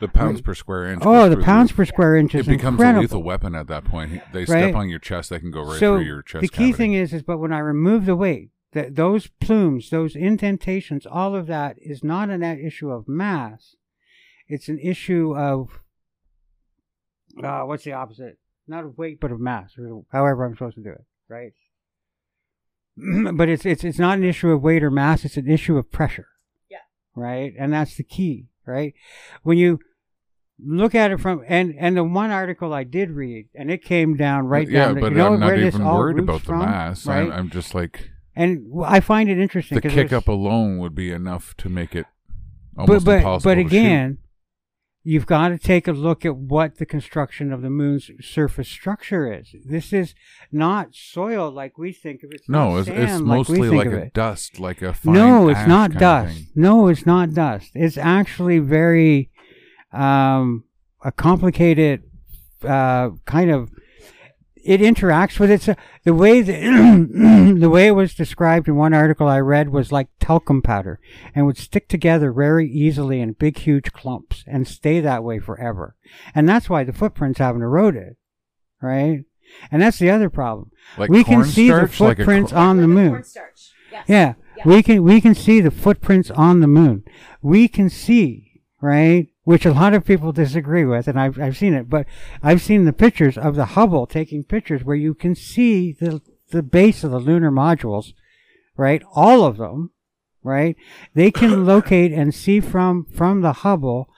[0.00, 1.02] The pounds per square inch.
[1.04, 3.00] oh, the pounds per square inch It becomes incredible.
[3.00, 4.22] a lethal weapon at that point.
[4.32, 4.48] They Right.
[4.48, 6.42] step on your chest, they can go right so through your chest.
[6.42, 6.72] the key cavity.
[6.74, 11.34] thing is, is but when I remove the weight, that those plumes, those indentations, all
[11.34, 13.76] of that is not an issue of mass.
[14.46, 15.80] It's an issue of
[17.42, 18.38] uh, what's the opposite?
[18.68, 21.52] Not of weight, but of mass, or however I'm supposed to do it, right?
[23.34, 25.24] but it's it's it's not an issue of weight or mass.
[25.24, 26.28] It's an issue of pressure.
[26.70, 26.78] Yeah.
[27.14, 28.94] Right, and that's the key, right?
[29.42, 29.78] When you
[30.62, 34.16] look at it from and and the one article I did read, and it came
[34.16, 34.94] down right yeah, down.
[34.96, 37.06] to- but you know I'm not even worried roots about the from, mass.
[37.06, 37.20] right?
[37.26, 40.28] I'm, I'm just like and I find it interesting the 'cause it kick was- up
[40.28, 42.06] alone would be enough to make it
[42.74, 43.50] but almost but impossible.
[43.50, 43.66] but to shoot.
[43.68, 44.18] again,
[45.08, 49.32] you've got to take a look at what the construction of the moon's surface structure
[49.32, 49.54] is.
[49.64, 50.14] This is
[50.52, 52.40] not soil like we think of it.
[52.40, 55.92] It's No, it's, it's like mostly like a dust, like a fine No, it's not
[55.92, 56.42] dust.
[56.54, 57.70] No, it's not dust.
[57.74, 59.30] It's actually very
[59.94, 60.64] um,
[61.02, 62.02] a complicated
[62.62, 63.70] uh, kind of.
[64.64, 65.62] It interacts with it.
[65.62, 66.60] So the way that
[67.60, 71.00] the way it was described in one article I read was like talcum powder,
[71.34, 75.96] and would stick together very easily in big, huge clumps and stay that way forever.
[76.34, 78.16] And that's why the footprints haven't eroded,
[78.82, 79.24] right?
[79.70, 80.70] And that's the other problem.
[80.98, 83.22] Like we can see the cornstarch, like footprints cor- on the moon.
[83.34, 83.72] Yes.
[84.06, 84.62] Yeah, Yeah.
[84.66, 87.04] we can we can see the footprints on the moon.
[87.40, 89.28] We can see, right?
[89.48, 92.04] Which a lot of people disagree with, and I've I've seen it, but
[92.42, 96.62] I've seen the pictures of the Hubble taking pictures where you can see the the
[96.62, 98.12] base of the lunar modules,
[98.76, 99.02] right?
[99.14, 99.90] All of them,
[100.42, 100.76] right?
[101.14, 104.10] They can locate and see from from the Hubble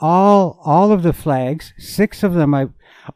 [0.00, 1.74] all all of the flags.
[1.76, 2.68] Six of them, I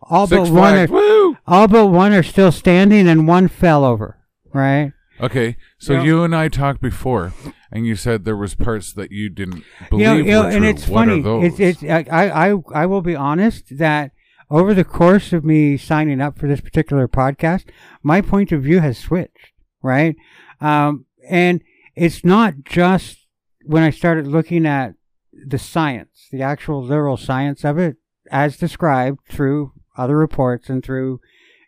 [0.03, 1.39] all Six but one are Woo!
[1.47, 4.19] all but one are still standing, and one fell over,
[4.53, 4.93] right?
[5.23, 6.05] Okay, so Yeah.
[6.05, 7.33] you and I talked before,
[7.77, 10.49] and you said there was parts that you didn't believe you know, you know, were
[10.49, 10.69] and true.
[10.69, 11.21] it's what funny.
[11.21, 11.61] are those?
[11.61, 14.13] It's it's I, I I will be honest that
[14.51, 17.67] over the course of me signing up for this particular podcast,
[18.03, 19.53] my point of view has switched.
[19.83, 20.17] Right,
[20.59, 21.63] um, and
[21.95, 23.27] it's not just
[23.63, 24.95] when I started looking at
[25.33, 27.99] the science, the actual literal science of it,
[28.31, 31.21] as described through other reports and through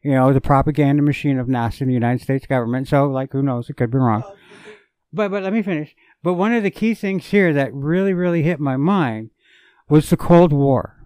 [0.02, 2.88] you know the propaganda machine of NASA and the United States government.
[2.88, 3.68] So, like, who knows?
[3.68, 4.24] It could be wrong.
[5.12, 5.94] But but let me finish.
[6.22, 9.30] But one of the key things here that really really hit my mind
[9.88, 10.96] was the Cold War.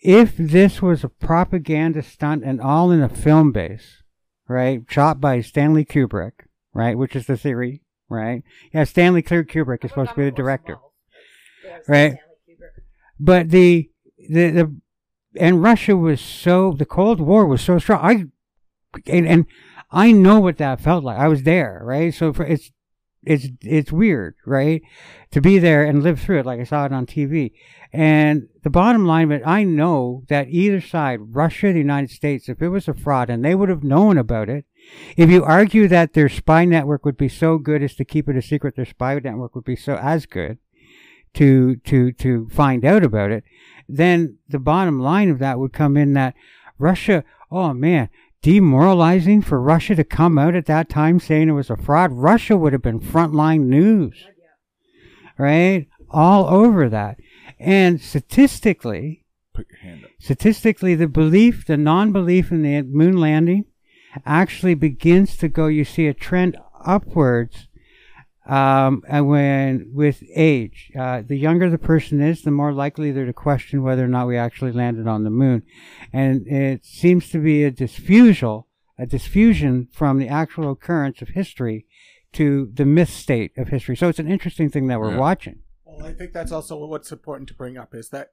[0.00, 4.02] If this was a propaganda stunt and all in a film base,
[4.46, 8.44] right, shot by Stanley Kubrick, right, which is the theory, right?
[8.72, 10.78] Yeah, Stanley Kubrick is supposed to be the director,
[11.88, 12.18] right?
[13.18, 13.90] But the
[14.28, 14.76] the the
[15.38, 18.00] and Russia was so the Cold War was so strong.
[18.02, 18.24] I
[19.10, 19.46] and and
[19.90, 21.18] I know what that felt like.
[21.18, 22.12] I was there, right?
[22.12, 22.70] So for, it's
[23.26, 24.82] it's it's weird, right?
[25.32, 27.52] To be there and live through it like I saw it on TV.
[27.92, 32.62] And the bottom line it, I know that either side, Russia, the United States, if
[32.62, 34.64] it was a fraud and they would have known about it,
[35.16, 38.36] if you argue that their spy network would be so good as to keep it
[38.36, 40.58] a secret, their spy network would be so as good
[41.34, 43.44] to to to find out about it,
[43.88, 46.34] then the bottom line of that would come in that
[46.78, 48.08] Russia, oh man,
[48.46, 52.12] demoralizing for Russia to come out at that time saying it was a fraud.
[52.12, 54.24] Russia would have been frontline news,
[55.36, 55.88] right?
[56.10, 57.16] All over that.
[57.58, 60.10] And statistically, Put your hand up.
[60.20, 63.64] statistically, the belief, the non belief in the moon landing
[64.24, 67.66] actually begins to go, you see a trend upwards.
[68.46, 73.26] Um, and when with age, uh, the younger the person is, the more likely they're
[73.26, 75.62] to question whether or not we actually landed on the moon.
[76.12, 81.86] And it seems to be a diffusal, a diffusion from the actual occurrence of history
[82.34, 83.96] to the myth state of history.
[83.96, 85.18] So it's an interesting thing that we're Yeah.
[85.18, 85.60] watching.
[85.84, 88.30] Well, I think that's also what's important to bring up is that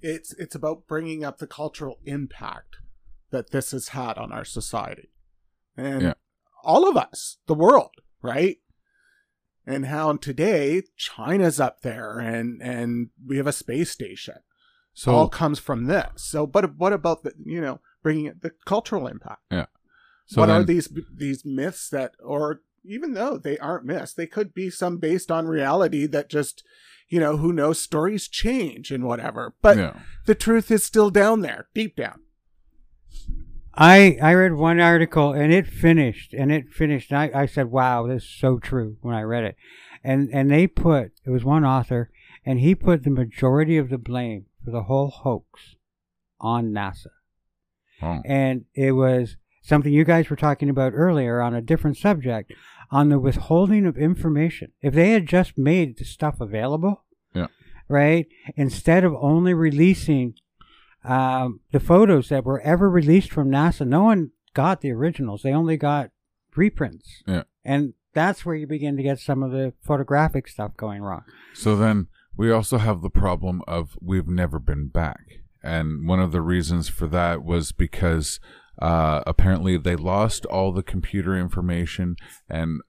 [0.00, 2.76] it's it's about bringing up the cultural impact
[3.30, 5.10] that this has had on our society,
[5.76, 6.14] and Yeah.
[6.62, 7.92] all of us, the world,
[8.22, 8.58] right?
[9.66, 14.36] And how today China's up there, and and we have a space station.
[14.92, 16.06] So all comes from this.
[16.16, 19.42] So, but what about the you know bringing it the cultural impact?
[19.50, 19.66] Yeah.
[20.26, 24.26] so what then, are these these myths that or even though they aren't myths they
[24.26, 26.62] could be some based on reality that just
[27.08, 29.96] you know who knows stories change and whatever but yeah.
[30.26, 32.20] the truth is still down there deep down
[33.76, 37.70] I I read one article and it finished and it finished and I, I said,
[37.70, 39.56] Wow, this is so true when I read it.
[40.02, 42.10] And and they put it was one author
[42.44, 45.76] and he put the majority of the blame for the whole hoax
[46.40, 47.08] on NASA.
[48.02, 48.20] Oh.
[48.24, 52.52] And it was something you guys were talking about earlier on a different subject
[52.90, 54.72] on the withholding of information.
[54.82, 57.46] If they had just made the stuff available, Yeah.
[57.88, 60.34] right, instead of only releasing
[61.04, 65.42] um, the photos that were ever released from NASA, no one got the originals.
[65.42, 66.10] They only got
[66.56, 67.22] reprints.
[67.26, 67.44] Yeah.
[67.64, 71.24] And that's where you begin to get some of the photographic stuff going wrong.
[71.52, 75.20] So then we also have the problem of we've never been back.
[75.62, 78.38] And one of the reasons for that was because
[78.80, 82.16] uh, apparently they lost all the computer information
[82.48, 82.80] and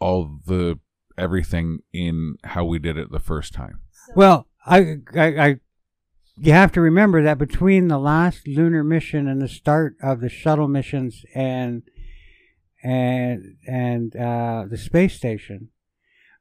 [0.00, 0.78] all the
[1.16, 3.80] everything in how we did it the first time.
[4.14, 5.56] Well, I, I, I,
[6.40, 10.28] you have to remember that between the last lunar mission and the start of the
[10.28, 11.82] shuttle missions and
[12.82, 15.70] and and uh, the space station,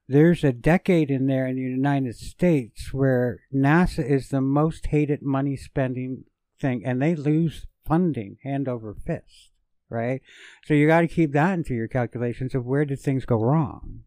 [0.07, 5.21] there's a decade in there in the United States where NASA is the most hated
[5.23, 6.25] money spending
[6.59, 9.51] thing, and they lose funding hand over fist,
[9.89, 10.21] right?
[10.65, 14.01] So you got to keep that into your calculations of where did things go wrong.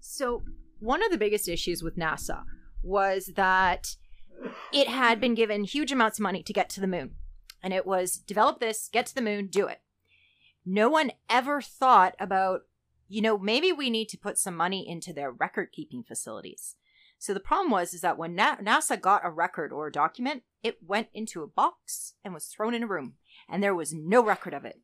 [0.00, 0.42] So,
[0.80, 2.44] one of the biggest issues with NASA
[2.82, 3.96] was that
[4.72, 7.16] it had been given huge amounts of money to get to the moon.
[7.62, 9.80] And it was develop this, get to the moon, do it.
[10.64, 12.62] No one ever thought about,
[13.08, 16.76] you know, maybe we need to put some money into their record keeping facilities.
[17.18, 20.44] So the problem was is that when Na- NASA got a record or a document,
[20.62, 23.14] it went into a box and was thrown in a room,
[23.48, 24.80] and there was no record of it.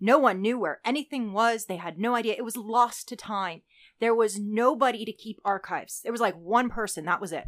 [0.00, 1.66] No one knew where anything was.
[1.66, 2.34] They had no idea.
[2.36, 3.62] It was lost to time.
[3.98, 6.00] There was nobody to keep archives.
[6.02, 7.06] There was like one person.
[7.06, 7.44] That was it.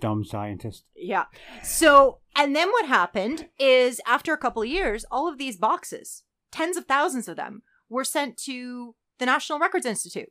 [0.00, 0.84] Dumb scientist.
[0.94, 1.24] Yeah.
[1.62, 6.22] So, and then what happened is after a couple of years, all of these boxes,
[6.50, 10.30] tens of thousands of them, were sent to the National Records Institute,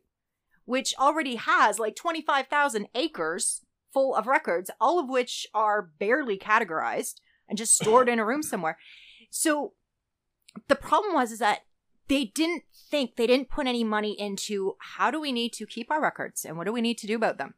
[0.66, 7.16] which already has like 25,000 acres full of records, all of which are barely categorized
[7.48, 8.78] and just stored in a room somewhere.
[9.30, 9.74] So
[10.68, 11.62] the problem was is that
[12.08, 15.92] they didn't think they didn't put any money into how do we need to keep
[15.92, 17.56] our records and what do we need to do about them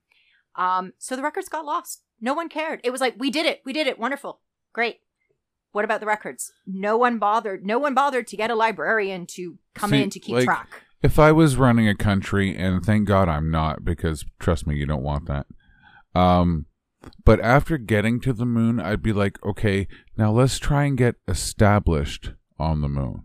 [0.56, 2.04] um so the records got lost.
[2.22, 2.82] No one cared.
[2.84, 3.62] It was like we did it.
[3.66, 4.00] We did it.
[4.00, 4.42] Wonderful.
[4.74, 5.00] Great.
[5.72, 6.52] What about the records?
[6.66, 10.20] No one bothered no one bothered to get a librarian to come See, in to
[10.20, 10.84] keep like, track.
[11.02, 14.86] If I was running a country, and thank God I'm not, because trust me, you
[14.86, 15.46] don't want that.
[16.14, 16.66] Um,
[17.24, 21.16] but after getting to the moon, I'd be like, okay, now let's try and get
[21.28, 23.24] established on the moon.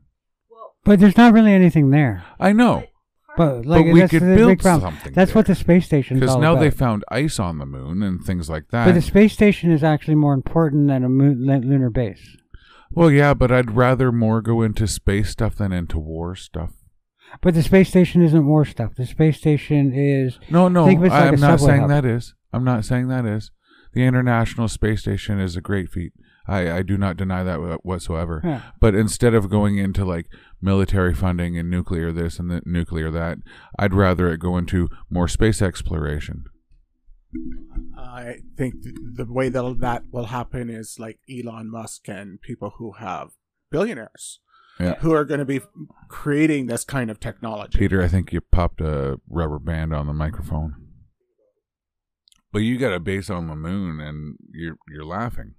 [0.84, 2.24] But there's not really anything there.
[2.38, 2.84] I know,
[3.37, 5.12] But like but we that's could build something.
[5.12, 6.61] That's what the space station is because now about.
[6.61, 8.87] they found ice on the moon and things like that.
[8.87, 12.37] but the space station is actually more important than a moon, lunar base.
[12.92, 16.70] well, yeah, but I'd rather more go into space stuff than into war stuff.
[17.40, 18.94] But the space station isn't war stuff.
[18.94, 21.90] The space station is No, no, Think of it like I'm not saying hub.
[21.90, 22.35] that is.
[22.53, 23.51] I'm not saying that is.
[23.94, 26.12] The International Space Station is a great feat.
[26.46, 28.40] I, I do not deny that whatsoever.
[28.44, 28.61] Yeah.
[28.80, 30.26] But instead of going into like
[30.61, 33.38] military funding and nuclear this and the nuclear that,
[33.78, 36.44] I'd rather it go into more space exploration.
[37.96, 42.74] I think th- the way that that will happen is like Elon Musk and people
[42.78, 43.30] who have
[43.70, 44.40] billionaires
[44.78, 44.94] Yeah.
[45.00, 45.61] who are going to be
[46.09, 47.78] creating this kind of technology.
[47.78, 50.74] Peter, I think you popped a rubber band on the microphone.
[52.52, 55.54] But you got a base on the moon and you're you're laughing.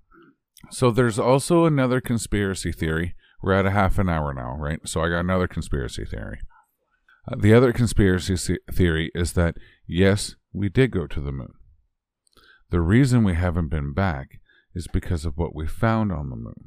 [0.72, 3.16] So there's also another conspiracy theory.
[3.42, 4.80] We're at a half an hour now, right?
[4.86, 6.40] So I got another conspiracy theory.
[7.32, 11.54] Uh, the other conspiracy theory is that yes, we did go to the moon.
[12.72, 14.40] The reason we haven't been back
[14.74, 16.66] is because of what we found on the moon.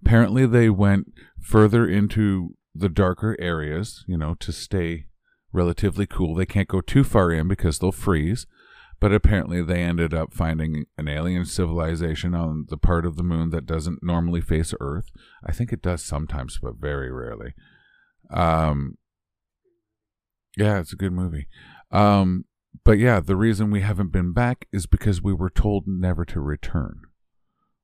[0.00, 5.06] Apparently, they went further into the darker areas, you know, to stay
[5.52, 6.34] relatively cool.
[6.34, 8.46] They can't go too far in because they'll freeze.
[9.00, 13.50] But apparently, they ended up finding an alien civilization on the part of the moon
[13.50, 15.10] that doesn't normally face Earth.
[15.44, 17.54] I think it does sometimes, but very rarely.
[18.30, 18.96] Um,
[20.56, 21.48] yeah, it's a good movie.
[21.90, 22.44] Um,
[22.84, 26.40] but yeah, the reason we haven't been back is because we were told never to
[26.40, 27.02] return.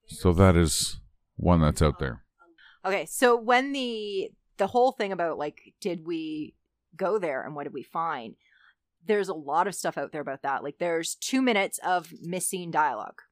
[0.06, 1.00] So that is
[1.36, 2.24] one that's out there.
[2.84, 6.54] Okay, so when the the whole thing about like did we
[6.96, 8.34] go there and what did we find?
[9.06, 10.62] There's a lot of stuff out there about that.
[10.62, 13.22] Like there's 2 minutes of missing dialogue.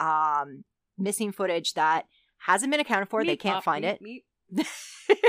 [0.00, 0.64] Um
[0.98, 2.06] missing footage that
[2.38, 3.24] hasn't been accounted for.
[3.24, 4.24] they can't pop, find meep, it.
[4.56, 4.66] meep.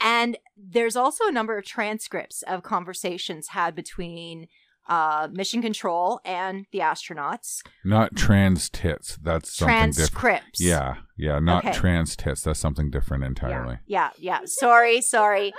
[0.00, 4.48] and there's also a number of transcripts of conversations had between
[4.88, 7.58] uh, mission control and the astronauts.
[7.84, 9.18] Not trans tits.
[9.22, 10.08] That's something different.
[10.20, 10.60] Transcripts.
[10.62, 11.74] Yeah, yeah, not Okay.
[11.76, 12.40] trans tits.
[12.42, 13.78] That's something different entirely.
[13.86, 14.40] Yeah, yeah.
[14.46, 15.52] Sorry, sorry.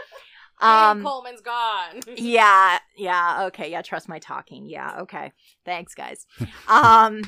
[0.62, 2.02] And Um, Coleman's gone.
[2.18, 3.46] yeah, yeah.
[3.48, 3.82] Okay, yeah.
[3.82, 4.66] Trust my talking.
[4.66, 5.02] Yeah.
[5.02, 5.32] Okay.
[5.66, 6.26] Thanks, guys.
[6.68, 7.24] Um.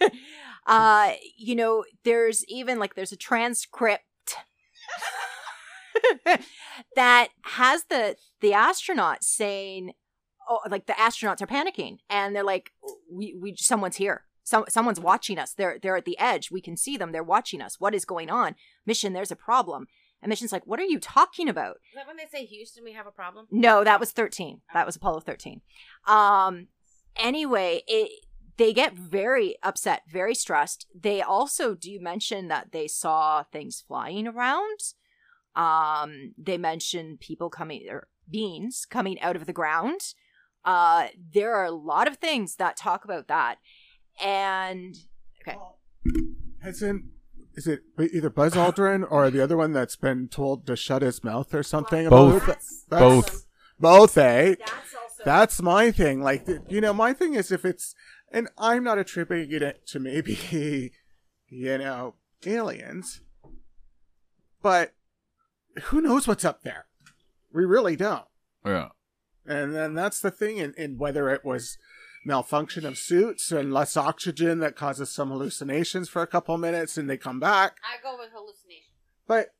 [0.66, 4.02] uh, you know, there's even like there's a transcript
[6.96, 9.92] that has the the astronauts saying,
[10.48, 12.72] "Oh, like the astronauts are panicking," and they're like,
[13.10, 14.24] "We, we, someone's here.
[14.44, 15.54] Some, someone's watching us.
[15.54, 16.52] They're, they're at the edge.
[16.52, 17.10] We can see them.
[17.10, 17.80] They're watching us.
[17.80, 18.54] What is going on?
[18.84, 19.86] Mission, there's a problem."
[20.26, 22.94] And Mission's like, "What are you talking about?" Is that when they say Houston, we
[22.94, 23.46] have a problem?
[23.52, 24.60] No, that was 13.
[24.74, 25.60] That was Apollo 13.
[26.08, 26.66] Um
[27.14, 28.10] anyway, it
[28.56, 30.88] they get very upset, very stressed.
[30.92, 34.80] They also do mention that they saw things flying around.
[35.54, 40.00] Um they mention people coming or beings coming out of the ground.
[40.64, 43.58] Uh there are a lot of things that talk about that.
[44.20, 44.96] And
[45.40, 45.56] okay.
[46.64, 47.04] Hasn't
[47.56, 51.24] is it either Buzz Aldrin or the other one that's been told to shut his
[51.24, 52.08] mouth or something?
[52.08, 52.36] Both.
[52.44, 52.46] About?
[52.46, 53.46] That's- Both.
[53.78, 54.54] Both, eh?
[54.58, 56.22] That's also That's my thing.
[56.22, 57.94] Like, you know, my thing is if it's,
[58.32, 60.92] and I'm not attributing it to maybe,
[61.48, 62.14] you know,
[62.46, 63.20] aliens,
[64.62, 64.94] but
[65.84, 66.86] who knows what's up there?
[67.52, 68.24] We really don't.
[68.64, 68.88] Yeah.
[69.46, 71.78] And then that's the thing, and, and whether it was
[72.26, 77.08] malfunction of suits and less oxygen that causes some hallucinations for a couple minutes and
[77.08, 77.76] they come back.
[77.84, 78.92] I go with hallucination.
[79.26, 79.50] But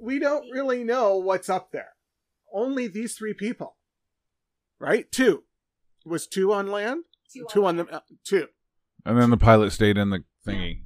[0.00, 1.90] we don't really know what's up there.
[2.52, 3.76] Only these three people.
[4.78, 5.10] Right?
[5.12, 5.44] Two.
[6.04, 7.04] Was two on land?
[7.50, 8.46] Two on on the uh, two.
[9.04, 10.82] And then the pilot stayed in the thingy.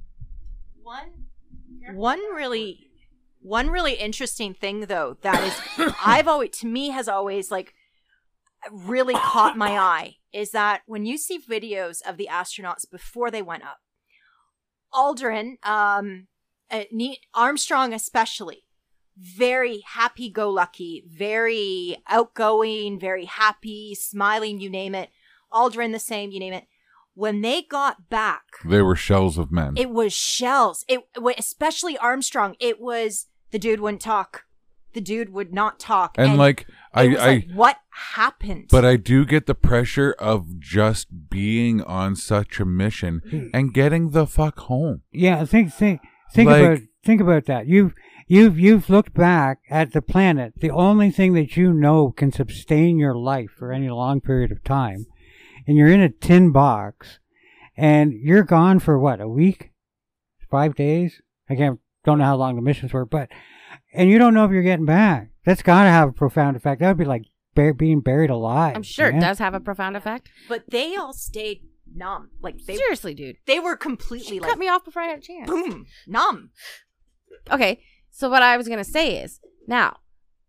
[0.83, 1.27] one
[1.93, 2.89] one really
[3.41, 7.75] one really interesting thing though that is I've always to me has always like
[8.71, 13.43] really caught my eye is that when you see videos of the astronauts before they
[13.43, 13.79] went up,
[14.95, 16.27] Aldrin, um,
[16.71, 16.85] uh,
[17.35, 18.65] Armstrong especially,
[19.17, 25.11] very happy go lucky, very outgoing, very happy, smiling, you name it.
[25.53, 26.65] Aldrin the same, you name it.
[27.15, 29.75] When they got back, They were shells of men.
[29.77, 30.85] it was shells.
[30.89, 31.01] It
[31.37, 32.57] especially Armstrong.
[32.59, 34.45] It was the dude wouldn't talk.
[34.95, 36.15] The dude would not talk.
[36.19, 37.77] and, like I, was I like, what
[38.15, 38.67] happened?
[38.71, 43.47] but I do get the pressure of just being on such a mission Hmm.
[43.55, 45.03] and getting the fuck home.
[45.13, 46.01] Yeah, think think
[46.33, 47.67] think Like- about think about that.
[47.67, 47.95] You've
[48.29, 50.55] you've you've looked back at the planet.
[50.61, 54.63] The only thing that you know can sustain your life for any long period of
[54.63, 55.07] time,
[55.67, 57.19] and you're in a tin box,
[57.77, 59.71] and you're gone for what a week,
[60.51, 61.21] five days.
[61.49, 63.29] I can't don't know how long the missions were, but
[63.93, 65.31] and you don't know if you're getting back.
[65.45, 66.81] That's got to have a profound effect.
[66.81, 67.25] That would be like
[67.55, 68.77] bur- being buried alive.
[68.77, 70.31] I'm sure it does have a profound effect.
[70.49, 71.63] but they all stayed
[71.95, 72.31] numb.
[72.41, 73.37] Like they Seriously, dude.
[73.47, 75.49] they were completely Cut like me off before I had a chance.
[75.51, 76.51] boom numb.
[77.51, 79.99] Okay, so what I was gonna say is now,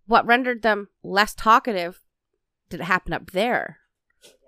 [0.05, 2.01] what rendered them less talkative?
[2.69, 3.77] Did it happen up there,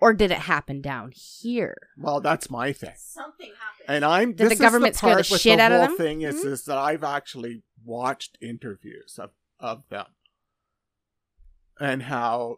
[0.02, 1.76] or did it happen down here?
[1.98, 2.94] Well, that's my thing.
[2.98, 3.86] Something happened.
[3.88, 5.72] And I'm Did the this government is the scare the part with shit the out
[5.72, 5.98] of whole them?
[5.98, 6.52] thing is, Mhm.
[6.52, 10.08] is that I've actually watched interviews of, of them
[11.80, 12.58] and how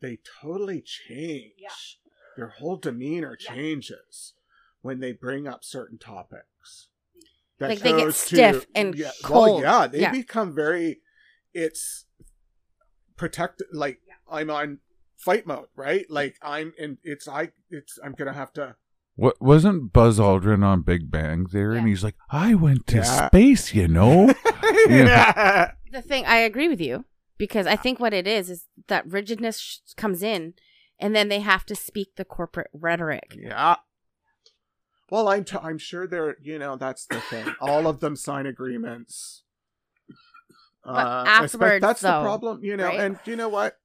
[0.00, 1.52] they totally change.
[1.58, 1.68] Yeah.
[2.36, 3.54] Their whole demeanor Yeah.
[3.54, 4.34] changes
[4.80, 6.88] when they bring up certain topics.
[7.58, 9.62] that Like they get goes stiff and yeah, cold.
[9.62, 10.10] Well, yeah, they Yeah.
[10.10, 11.02] become very.
[11.52, 12.06] It's
[13.16, 13.68] protected.
[13.72, 14.80] Like I'm on
[15.16, 16.04] fight mode, right?
[16.10, 16.98] Like I'm in.
[17.02, 17.50] It's I.
[17.70, 18.76] It's I'm gonna have to.
[19.16, 21.78] What wasn't Buzz Aldrin on Big Bang Theory?
[21.78, 23.28] And he's like, I went to Yeah.
[23.28, 24.34] space, you know.
[24.88, 25.70] yeah.
[25.92, 27.04] The thing I agree with you
[27.38, 30.54] because I think what it is is that rigidness sh- comes in,
[30.98, 33.36] and then they have to speak the corporate rhetoric.
[33.38, 33.76] Yeah.
[35.10, 37.46] Well, I'm t- I'm sure they're you know that's the thing.
[37.60, 39.42] All of them sign agreements.
[40.84, 42.86] But uh, espe- afterwards, that's the problem, you know.
[42.86, 43.00] right?
[43.00, 43.78] And you know what?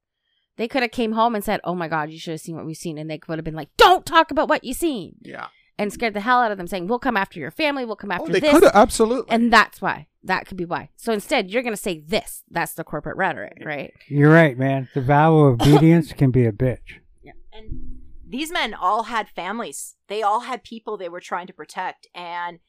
[0.59, 2.65] They could have came home and said, "Oh my God, you should have seen what
[2.65, 5.47] we've seen," and they would have been like, "Don't talk about what you've seen," Yeah.
[5.77, 7.85] and scared the hell out of them, saying, "We'll come after your family.
[7.85, 9.31] We'll come Oh, after they this." could have absolutely.
[9.31, 10.07] And that's why.
[10.21, 10.89] That could be why.
[10.97, 12.43] So instead, you're going to say this.
[12.51, 13.93] That's the corporate rhetoric, right?
[14.09, 14.89] You're right, man.
[14.93, 16.99] The vow of obedience can be a bitch.
[17.23, 17.31] Yeah.
[17.53, 19.95] And these men all had families.
[20.09, 22.05] They all had people they were trying to protect.
[22.13, 22.59] And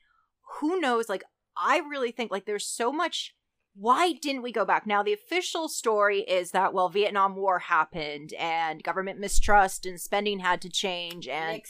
[0.60, 1.08] who knows?
[1.08, 1.24] Like,
[1.56, 3.34] I really think, like, there's so much.
[3.80, 4.86] Why didn't we go back?
[4.86, 10.40] Now, the official story is that, well, Vietnam War happened and government mistrust and spending
[10.40, 11.62] had to change and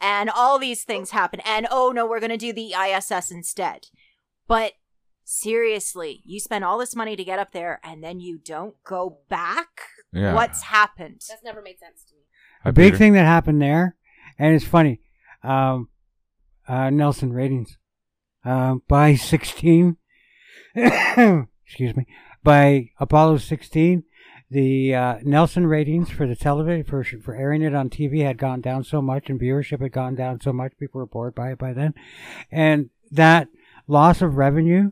[0.00, 1.42] and all these things happened.
[1.44, 3.88] And oh no, we're going to do the ISS instead.
[4.46, 4.74] But
[5.24, 9.18] seriously, you spend all this money to get up there and then you don't go
[9.28, 9.88] back?
[10.12, 10.34] Yeah.
[10.34, 11.22] What's happened?
[11.28, 12.20] That's never made sense to me.
[12.64, 12.96] A big Peter?
[12.96, 13.96] thing that happened there,
[14.38, 15.00] and it's funny.
[15.42, 15.88] Um,
[16.68, 17.76] uh, Nielsen ratings
[18.44, 19.96] um, by sixteen.
[21.66, 22.06] Excuse me.
[22.42, 24.04] By Apollo sixteen,
[24.50, 28.60] the uh, Nielsen ratings for the television for for airing it on TV had gone
[28.60, 30.72] down so much, and viewership had gone down so much.
[30.78, 31.94] People were bored by it by then,
[32.50, 33.48] and that
[33.88, 34.90] loss of revenue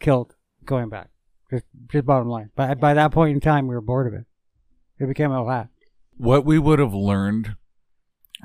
[0.00, 0.34] killed
[0.64, 1.10] going back.
[1.50, 2.50] Just, just bottom line.
[2.56, 4.26] By by that point in time, we were bored of it.
[4.98, 5.68] It became a laugh.
[6.16, 7.56] what we would have learned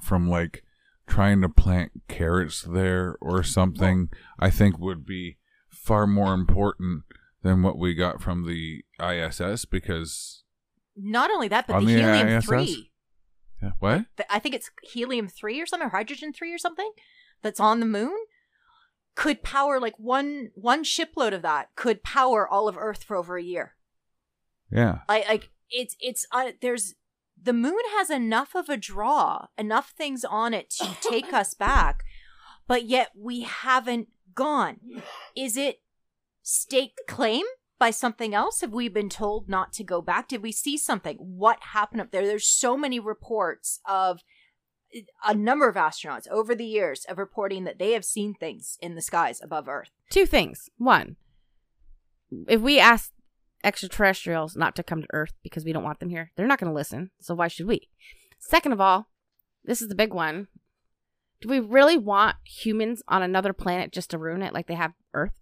[0.01, 0.63] from like
[1.07, 4.09] trying to plant carrots there or something,
[4.39, 5.37] I think would be
[5.69, 7.03] far more important
[7.45, 10.43] than what we got from the ISS because
[10.97, 12.45] Not only that, but the, the helium ISS?
[12.47, 12.91] 3.
[13.61, 14.05] yeah, what?
[14.17, 16.91] the- I think it's helium 3 or something, or hydrogen 3 or something
[17.43, 18.17] that's on the moon
[19.13, 23.37] could power like one one shipload of that could power all of earth for over
[23.37, 23.75] a year.
[24.71, 24.99] Yeah.
[25.07, 26.95] like like it's it's uh, there's
[27.41, 32.03] the moon has enough of a draw enough things on it to take us back
[32.67, 34.79] but yet we haven't gone
[35.35, 35.79] is it
[36.45, 37.43] stake claim
[37.79, 38.61] by something else?
[38.61, 40.27] Have we been told not to go back?
[40.27, 41.17] Did we see something?
[41.17, 42.25] What happened up there?
[42.25, 44.21] There's so many reports of
[45.25, 48.95] a number of astronauts over the years of reporting that they have seen things in
[48.95, 49.89] the skies above Earth.
[50.09, 50.69] Two things.
[50.77, 51.17] One,
[52.47, 53.11] if we ask
[53.63, 56.69] extraterrestrials not to come to Earth because we don't want them here, they're not going
[56.69, 57.09] to listen.
[57.19, 57.89] So why should we?
[58.39, 59.07] Second of all,
[59.65, 60.47] this is the big one.
[61.41, 64.93] Do we really want humans on another planet just to ruin it like they have
[65.13, 65.41] Earth?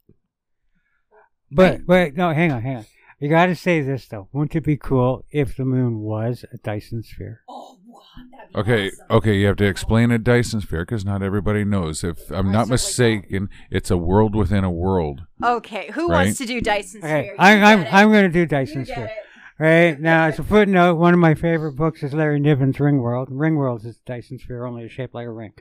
[1.51, 2.85] But wait, no, hang on, hang on.
[3.19, 4.27] You got to say this though.
[4.33, 7.41] Wouldn't it be cool if the moon was a Dyson sphere?
[7.47, 7.99] Oh, wow,
[8.31, 12.03] that'd Okay, okay, you have to explain a Dyson sphere because not everybody knows.
[12.03, 15.21] If I'm not mistaken, it's a world within a world.
[15.43, 16.25] Okay, who Right.
[16.25, 17.35] wants to do Dyson Okay, sphere?
[17.39, 17.93] I, You I'm get it.
[17.93, 19.05] I'm going to do You Dyson get sphere.
[19.05, 19.11] it.
[19.59, 23.29] Right now, as a footnote, one of my favorite books is Larry Niven's Ringworld.
[23.29, 25.53] Ringworld is a Dyson sphere, only it's shaped like a ring.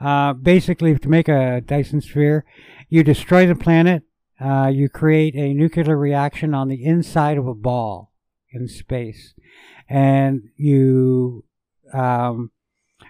[0.00, 2.44] Uh, basically, to make a Dyson sphere,
[2.88, 4.02] you destroy the planet.
[4.40, 8.12] Uh, you create a nuclear reaction on the inside of a ball
[8.50, 9.34] in space,
[9.88, 11.44] and you,
[11.92, 12.50] um,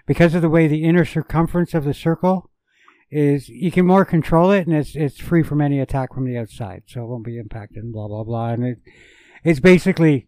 [0.05, 2.51] because of the way the inner circumference of the circle
[3.09, 6.37] is, you can more control it, and it's it's free from any attack from the
[6.37, 7.83] outside, so it won't be impacted.
[7.83, 8.77] And blah blah blah, and it
[9.43, 10.27] it's basically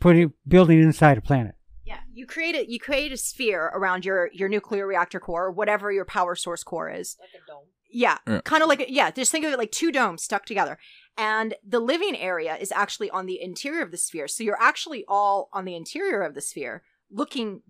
[0.00, 1.54] putting building inside a planet.
[1.84, 5.52] Yeah, you create a you create a sphere around your your nuclear reactor core, or
[5.52, 7.16] whatever your power source core is.
[7.20, 7.66] Like a dome.
[7.94, 8.40] Yeah, Yeah.
[8.40, 9.10] kind of like yeah.
[9.12, 10.78] Just think of it like two domes stuck together,
[11.16, 14.26] and the living area is actually on the interior of the sphere.
[14.26, 17.62] So you're actually all on the interior of the sphere, looking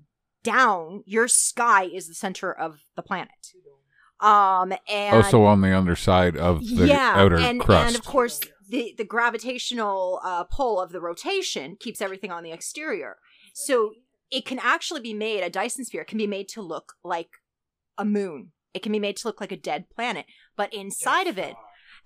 [0.42, 1.02] down.
[1.04, 3.52] Your sky is the center of the planet.
[4.20, 7.88] Um, and also on the underside of the yeah, outer and, crust.
[7.88, 12.52] and of course the the gravitational uh, pull of the rotation keeps everything on the
[12.52, 13.18] exterior.
[13.52, 13.92] So
[14.30, 17.28] it can actually be made a Dyson sphere can be made to look like
[17.98, 18.52] a moon.
[18.74, 21.54] It can be made to look like a dead planet, but inside of it,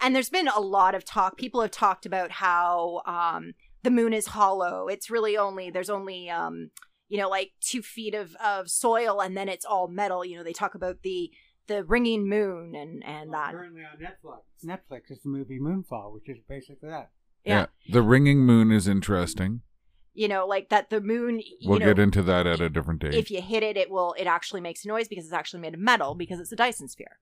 [0.01, 1.37] and there's been a lot of talk.
[1.37, 4.87] People have talked about how um, the moon is hollow.
[4.87, 6.71] It's really only there's only um,
[7.09, 10.25] you know like two feet of of soil, and then it's all metal.
[10.25, 11.31] You know they talk about the
[11.67, 13.53] the ringing moon and and that.
[13.53, 14.41] Currently on Netflix.
[14.65, 17.11] Netflix is the movie Moonfall, which is basically that.
[17.45, 17.67] yeah.
[17.91, 19.63] The ringing moon is interesting.
[20.19, 23.01] You know like that the moon you We'll know, get into that at a different
[23.01, 23.11] day.
[23.23, 25.81] if you hit it it will it actually makes noise because it's actually made of
[25.81, 27.19] metal because it's a dyson sphere.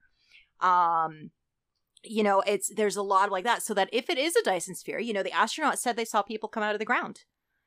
[0.61, 1.31] Um
[2.03, 4.75] you know it's there's a lot like that so that if it is a dyson
[4.75, 7.21] sphere you know the astronauts said they saw people come out of the ground.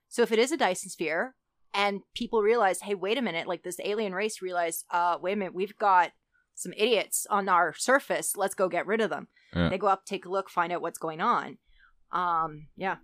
[0.07, 1.35] So if it is a dyson sphere
[1.73, 5.35] and people realize hey wait a minute like this alien race realized uh wait a
[5.35, 6.11] minute we've got
[6.55, 9.27] some idiots on our surface let's go get rid of them.
[9.55, 9.69] Yeah.
[9.69, 11.59] they go up take a look find out what's going on.
[12.11, 12.95] Um yeah.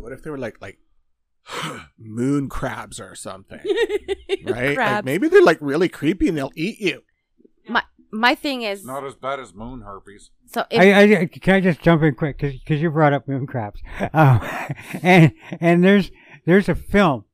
[0.00, 0.78] What if they were like like
[1.98, 3.60] moon crabs or something?
[4.44, 4.76] Right?
[4.76, 7.02] Like maybe they're like really creepy and they'll eat you.
[7.68, 7.82] my
[8.12, 10.30] my thing is Not as bad as moon herpes.
[10.46, 13.46] so if, I, I, can I just jump in quick because you brought up moon
[13.46, 13.80] crabs,
[14.12, 14.40] um,
[15.02, 16.12] and and there's
[16.44, 17.24] there's a film,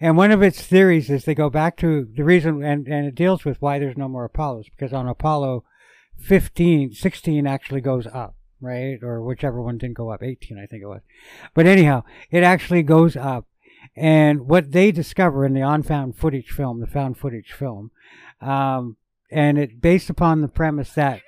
[0.00, 3.14] and one of its theories is they go back to the reason, and and it
[3.14, 5.64] deals with why there's no more Apollos because on Apollo
[6.18, 10.82] 15, 16 actually goes up, right, or whichever one didn't go up, 18 I think
[10.82, 11.02] it was,
[11.54, 13.46] but anyhow, it actually goes up,
[13.96, 17.90] and what they discover in the on-found footage film, the found footage film,
[18.40, 18.96] um,
[19.30, 21.20] and it based upon the premise that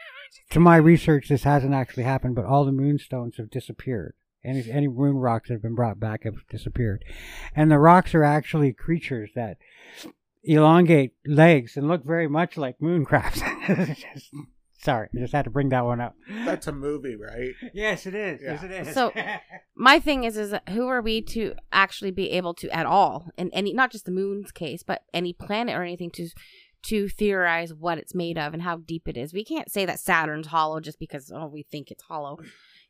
[0.51, 4.15] to my research, this hasn't actually happened, but all the moonstones have disappeared.
[4.45, 7.05] Any any moon rocks that have been brought back have disappeared,
[7.57, 9.57] and the rocks are actually creatures that
[10.43, 13.43] elongate legs and look very much like moon crabs.
[14.85, 16.15] Just- sorry, I just had to bring that one up.
[16.45, 17.53] That's a movie, right?
[17.75, 18.43] Yes, it is.
[18.43, 18.53] Yeah.
[18.53, 18.95] Yes, it is.
[18.95, 19.13] So-
[19.77, 23.51] my thing is is who are we to actually be able to at all in
[23.53, 26.29] any not just the moon's case but any planet or anything to
[26.85, 29.99] to theorize what it's made of and how deep it is we can't say that
[29.99, 32.39] saturn's hollow just because oh we think it's hollow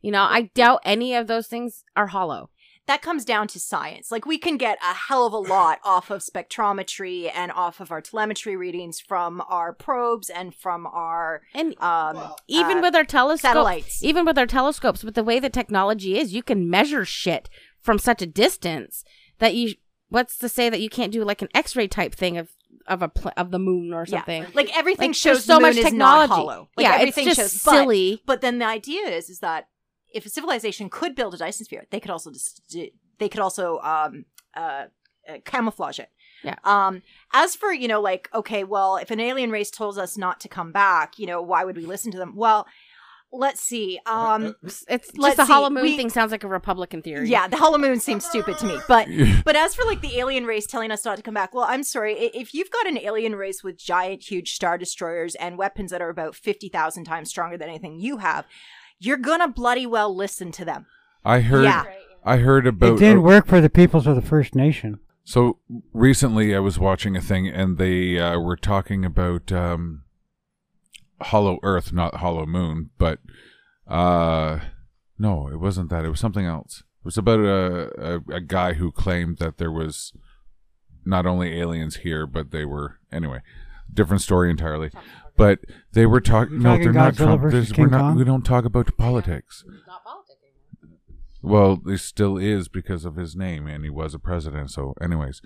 [0.02, 2.50] you know i doubt any of those things are hollow
[2.86, 4.10] that comes down to science.
[4.10, 7.90] Like we can get a hell of a lot off of spectrometry and off of
[7.90, 13.04] our telemetry readings from our probes and from our and um even uh, with our
[13.04, 14.04] telescopes satellites.
[14.04, 17.48] even with our telescopes with the way the technology is you can measure shit
[17.80, 19.04] from such a distance
[19.38, 19.74] that you
[20.08, 22.50] what's to say that you can't do like an x-ray type thing of
[22.86, 24.48] of a pl- of the moon or something Yeah.
[24.52, 26.28] Like everything Like, shows so the moon much is technology.
[26.28, 26.68] not hollow.
[26.76, 28.22] Like yeah, everything it's just shows but- silly.
[28.26, 29.68] But, then the idea is is that
[30.14, 32.74] if a civilization could build a Dyson sphere, they could also just
[33.18, 34.24] they could also um
[34.56, 34.84] uh,
[35.28, 36.08] uh camouflage it.
[36.42, 36.56] Yeah.
[36.64, 37.02] Um
[37.32, 40.48] as for, you know, like okay, well, if an alien race told us not to
[40.48, 42.34] come back, you know, why would we listen to them?
[42.36, 42.66] Well,
[43.32, 43.98] let's see.
[44.06, 47.28] Um It's just Let's the hollow see, moon we- thing sounds like a Republican theory.
[47.28, 48.78] yeah, the hollow moon seems stupid to me.
[48.86, 49.08] But
[49.44, 51.82] But as for like the alien race telling us not to come back, well, I'm
[51.82, 52.14] sorry.
[52.14, 56.10] If you've got an alien race with giant, huge star destroyers and weapons that are
[56.10, 58.44] about 50,000 times stronger than anything you have,
[58.98, 60.86] you're gonna bloody well listen to them.
[61.24, 61.64] I heard.
[61.64, 61.84] Yeah.
[62.24, 62.94] I heard about.
[62.94, 64.98] it didn't work for the peoples of the First Nation.
[65.24, 65.58] So
[65.92, 70.04] recently, I was watching a thing, and they uh, were talking about um,
[71.20, 73.20] Hollow Earth, not Hollow Moon, but
[73.86, 74.60] uh,
[75.18, 76.04] no, it wasn't that.
[76.04, 76.82] It was something else.
[77.00, 80.12] It was about a, a a guy who claimed that there was
[81.04, 83.40] not only aliens here, but they were anyway.
[83.92, 84.90] Different story entirely.
[85.36, 85.60] But
[85.92, 86.60] they were talking.
[86.60, 87.42] No, they're not Godzilla Trump.
[87.42, 88.00] versus There's- We're not.
[88.00, 88.16] Kong?
[88.16, 89.64] We don't talk about politics.
[89.86, 90.30] Not politics.
[91.42, 94.70] Well, he still is because of his name, and he was a president.
[94.70, 95.42] So, anyways,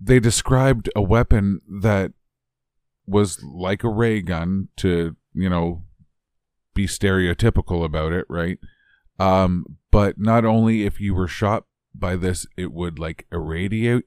[0.00, 2.12] they described a weapon that
[3.06, 5.84] was like a ray gun to, you know,
[6.74, 8.58] be stereotypical about it, right?
[9.18, 11.64] Um, but not only if you were shot
[11.94, 14.04] by this, it would like irradiate,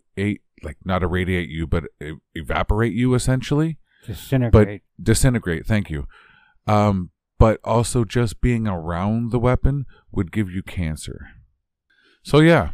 [0.64, 1.86] like not irradiate you, but
[2.34, 4.82] evaporate you essentially Disintegrate.
[5.02, 5.66] disintegrate.
[5.66, 6.08] Thank you.
[6.68, 11.28] Um, but also just being around the weapon would give you cancer.
[12.24, 12.72] So yeah,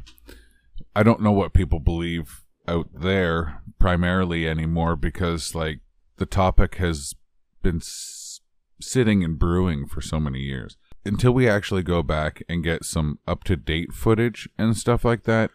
[0.95, 5.79] I don't know what people believe out there primarily anymore because like
[6.17, 7.15] the topic has
[7.63, 8.39] been s-
[8.79, 10.77] sitting and brewing for so many years.
[11.03, 15.23] Until we actually go back and get some up to date footage and stuff like
[15.23, 15.49] that,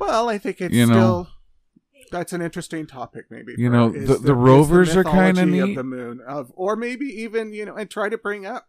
[0.00, 1.28] Well, I think it's You know- still
[2.08, 3.26] that's an interesting topic.
[3.30, 5.74] Maybe You know, is the- the is rovers are kinda mythology of neat.
[5.76, 8.68] the moon of, or maybe even you know, and try to bring up.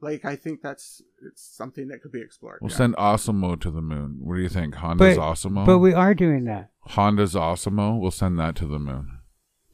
[0.00, 2.58] Like I think that's it's something that could be explored.
[2.60, 2.76] we'll yeah.
[2.76, 4.16] send ASIMO to the moon.
[4.20, 4.74] What do you think?
[4.74, 5.64] Honda's but, ASIMO?
[5.64, 6.70] but we are doing that.
[6.86, 8.00] Honda's ASIMO.
[8.00, 9.18] We'll send that to the moon.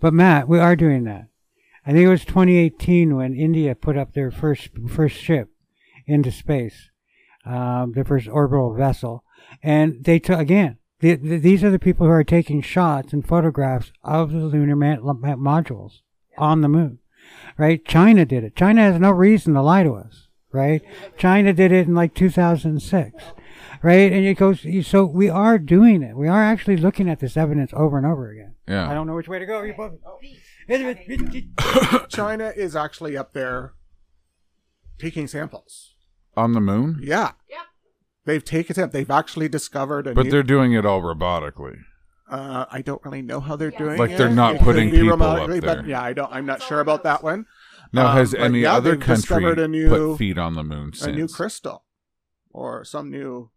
[0.00, 1.28] But Matt, we are doing that.
[1.86, 5.48] I think it was 2018 when India put up their first first ship
[6.06, 6.90] into space,
[7.46, 9.24] um, their first orbital vessel,
[9.62, 10.76] and they took again.
[11.00, 14.74] The, the, these are the people who are taking shots and photographs of the lunar
[14.74, 16.00] man, ma- modules
[16.36, 16.98] on the moon,
[17.56, 17.84] right?
[17.84, 18.56] China did it.
[18.56, 20.82] China has no reason to lie to us, right?
[21.16, 23.24] China did it in like 2006,
[23.82, 24.12] right?
[24.12, 24.66] And it goes.
[24.86, 26.16] So we are doing it.
[26.16, 28.54] We are actually looking at this evidence over and over again.
[28.66, 28.90] Yeah.
[28.90, 29.62] I don't know which way to go.
[29.62, 29.92] You both.
[30.04, 30.18] Oh.
[32.08, 33.74] China is actually up there
[34.98, 35.94] taking samples.
[36.36, 37.00] On the moon?
[37.02, 37.32] Yeah.
[37.48, 37.62] Yeah.
[38.28, 38.92] They've taken samples.
[38.92, 41.78] They've actually discovered a But new- they're doing it all robotically.
[42.30, 43.98] Uh, I don't really know how they're doing it.
[43.98, 44.18] Like it.
[44.18, 45.60] they're not It putting people up there.
[45.62, 46.30] But yeah, I don't.
[46.30, 47.46] I'm not sure about that one.
[47.92, 50.62] Now, Um, has but any yeah, other country discovered a new put feet on the
[50.62, 51.06] moon since?
[51.06, 51.84] a new crystal,
[52.50, 53.50] or some new.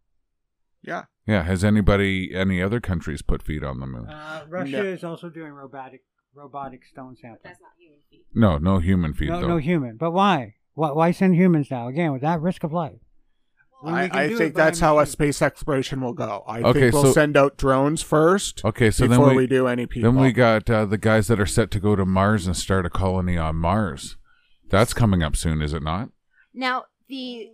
[0.82, 4.08] Yeah, yeah, has anybody, any other countries put feet on the moon?
[4.08, 4.84] Uh, Russia No.
[4.86, 6.04] is also doing robotic
[6.34, 7.42] robotic stone sampling.
[7.44, 8.26] That's not human feet.
[8.34, 9.48] No, no human feet No, though.
[9.50, 9.98] no human.
[9.98, 10.56] But why?
[10.76, 10.92] why?
[10.92, 11.90] Why send humans now?
[11.90, 13.02] Again, with that risk of life.
[13.82, 16.44] When I, I do think it by that's how a space exploration will go.
[16.48, 19.48] I Okay, think we'll so- send out drones first okay, so before then we, we,
[19.48, 20.12] do any people.
[20.12, 22.86] then we got uh, the guys that are set to go to Mars and start
[22.86, 24.18] a colony on Mars.
[24.70, 26.10] That's coming up soon, is it not?
[26.54, 27.50] Now, the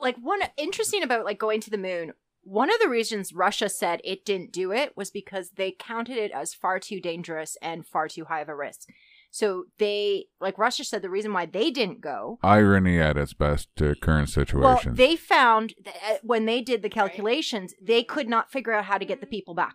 [0.00, 2.12] like one interesting about like going to the moon.
[2.42, 6.30] One of the reasons Russia said it didn't do it was because they counted it
[6.30, 8.88] as far too dangerous and far too high of a risk.
[9.30, 12.38] So they like Russia said the reason why they didn't go.
[12.42, 14.96] Irony at its best to current Well, situations.
[14.96, 18.98] they found that uh, when they did the calculations, they could not figure out how
[18.98, 19.74] to get the people back.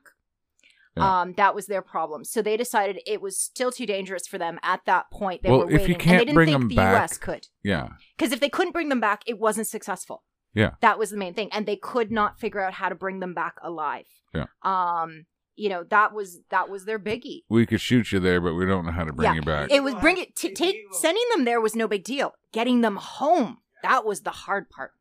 [0.98, 1.22] Yeah.
[1.22, 2.24] Um, that was their problem.
[2.24, 5.42] So they decided it was still too dangerous for them at that point.
[5.42, 6.94] They Well, were if you waiting, and can't they didn't bring think them the back-
[7.00, 7.18] U.S.
[7.18, 7.48] could.
[7.64, 10.24] yeah, Because if they couldn't bring them back, it wasn't successful.
[10.54, 10.72] yeah.
[10.82, 13.34] That was the main thing, and they could not figure out how to bring them
[13.34, 14.06] back alive.
[14.36, 14.46] Yeah.
[14.62, 15.26] Um,
[15.56, 17.42] you know that was that was their biggie.
[17.50, 19.36] We could shoot you there, but we don't know how to bring Yeah.
[19.36, 19.72] you back.
[19.72, 22.34] It was bring it to take sending them there was no big deal.
[22.52, 24.92] Getting them home that was the hard part.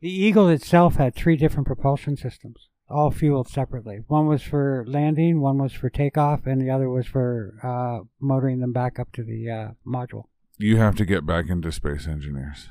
[0.00, 3.98] The Eagle itself had three different propulsion systems, all fueled separately.
[4.06, 8.60] One was for landing, one was for takeoff, and the other was for uh, motoring
[8.60, 10.26] them back up to the uh, module.
[10.56, 12.68] you have to get back into space engineers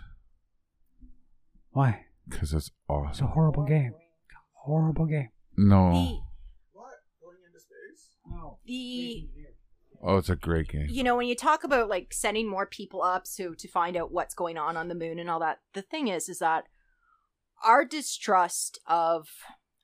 [1.71, 2.05] Why?
[2.29, 3.09] because it's awesome.
[3.11, 3.93] It's a horrible game.
[3.95, 5.29] It's a horrible game.
[5.57, 6.23] No,
[6.71, 6.91] What?
[7.21, 8.11] Going into space?
[8.67, 9.27] The
[10.03, 10.87] oh, it's a great game.
[10.89, 14.11] you know when you talk about like sending more people up so to find out
[14.11, 16.65] what's going on on the moon and all that the thing is is that
[17.63, 19.27] our distrust of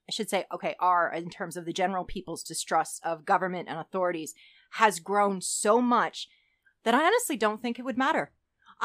[0.07, 3.79] i should say okay our in terms of the general people's distrust of government and
[3.79, 4.33] authorities
[4.73, 6.27] has grown so much
[6.83, 8.31] that i honestly don't think it would matter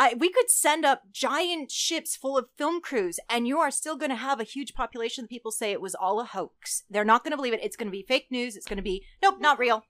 [0.01, 3.97] I, we could send up giant ships full of film crews, and you are still
[3.97, 6.85] going to have a huge population of people say it was all a hoax.
[6.89, 7.59] They're not going to believe it.
[7.65, 8.55] It's going to be fake news.
[8.55, 9.83] It's going to be, nope, not real.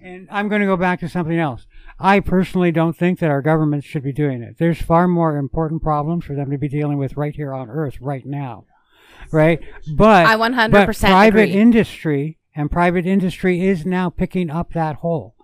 [0.00, 1.66] And I'm going to go back to something else.
[1.98, 4.54] I personally don't think that our governments should be doing it.
[4.60, 8.00] There's far more important problems for them to be dealing with right here on Earth
[8.00, 8.66] right now.
[9.32, 9.60] Right?
[9.96, 11.60] But I 100% but private agree.
[11.60, 15.34] industry and private industry is now picking up that hole.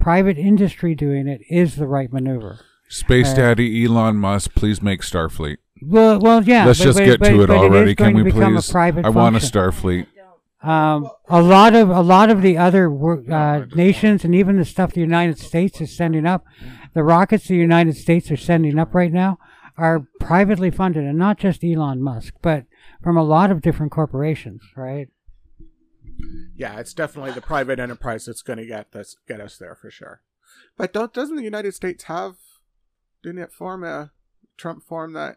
[0.00, 2.64] Private industry doing it is the right maneuver.
[2.90, 5.58] Space Uh, Daddy Elon Musk, please make Starfleet.
[5.80, 6.66] Well, well, yeah.
[6.66, 7.90] Let's but- just but- get but- to it already.
[7.92, 8.68] is going Can we please?
[8.68, 9.38] A private I want a.
[9.38, 10.06] Starfleet.
[10.62, 12.92] Um, a lot of a lot of the other
[13.32, 16.44] uh, nations and even the stuff the United States is sending up,
[16.92, 19.38] the rockets the United States are sending up right now
[19.78, 22.66] are privately funded, and not just Elon Musk, but
[23.02, 25.08] from a lot of different corporations, right?
[26.54, 29.90] Yeah, it's definitely the private enterprise that's going to get this get us there for
[29.90, 30.20] sure.
[30.76, 32.34] But don't doesn't the United States have?
[33.22, 34.12] Didn't it form a
[34.56, 35.36] Trump form that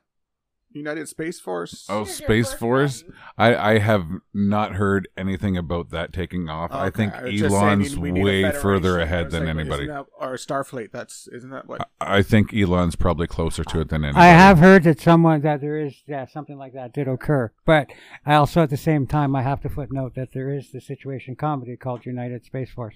[0.75, 1.85] United Space Force?
[1.87, 3.03] Oh, Space Force.
[3.37, 6.71] I, I have not heard anything about that taking off.
[6.71, 8.61] I Okay, think was just saying Elon's we need a way federation.
[8.61, 9.83] further I ahead was than like, anybody.
[9.83, 10.91] isn't that- or Starfleet.
[10.91, 11.81] That's isn't that what?
[12.01, 14.25] I I think Elon's probably closer to it than anybody.
[14.25, 17.91] I have heard that someone that there is yeah something like that did occur, but
[18.25, 21.35] I also at the same time I have to footnote that there is the situation
[21.35, 22.95] comedy called United Space Force.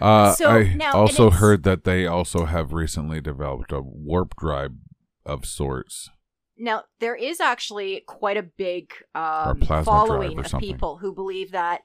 [0.00, 4.72] Uh, So, I also heard that they also have recently developed a warp drive
[5.26, 6.08] of sorts.
[6.56, 10.68] Now, there is actually quite a big um, plasma following of something.
[10.72, 11.80] people who believe that.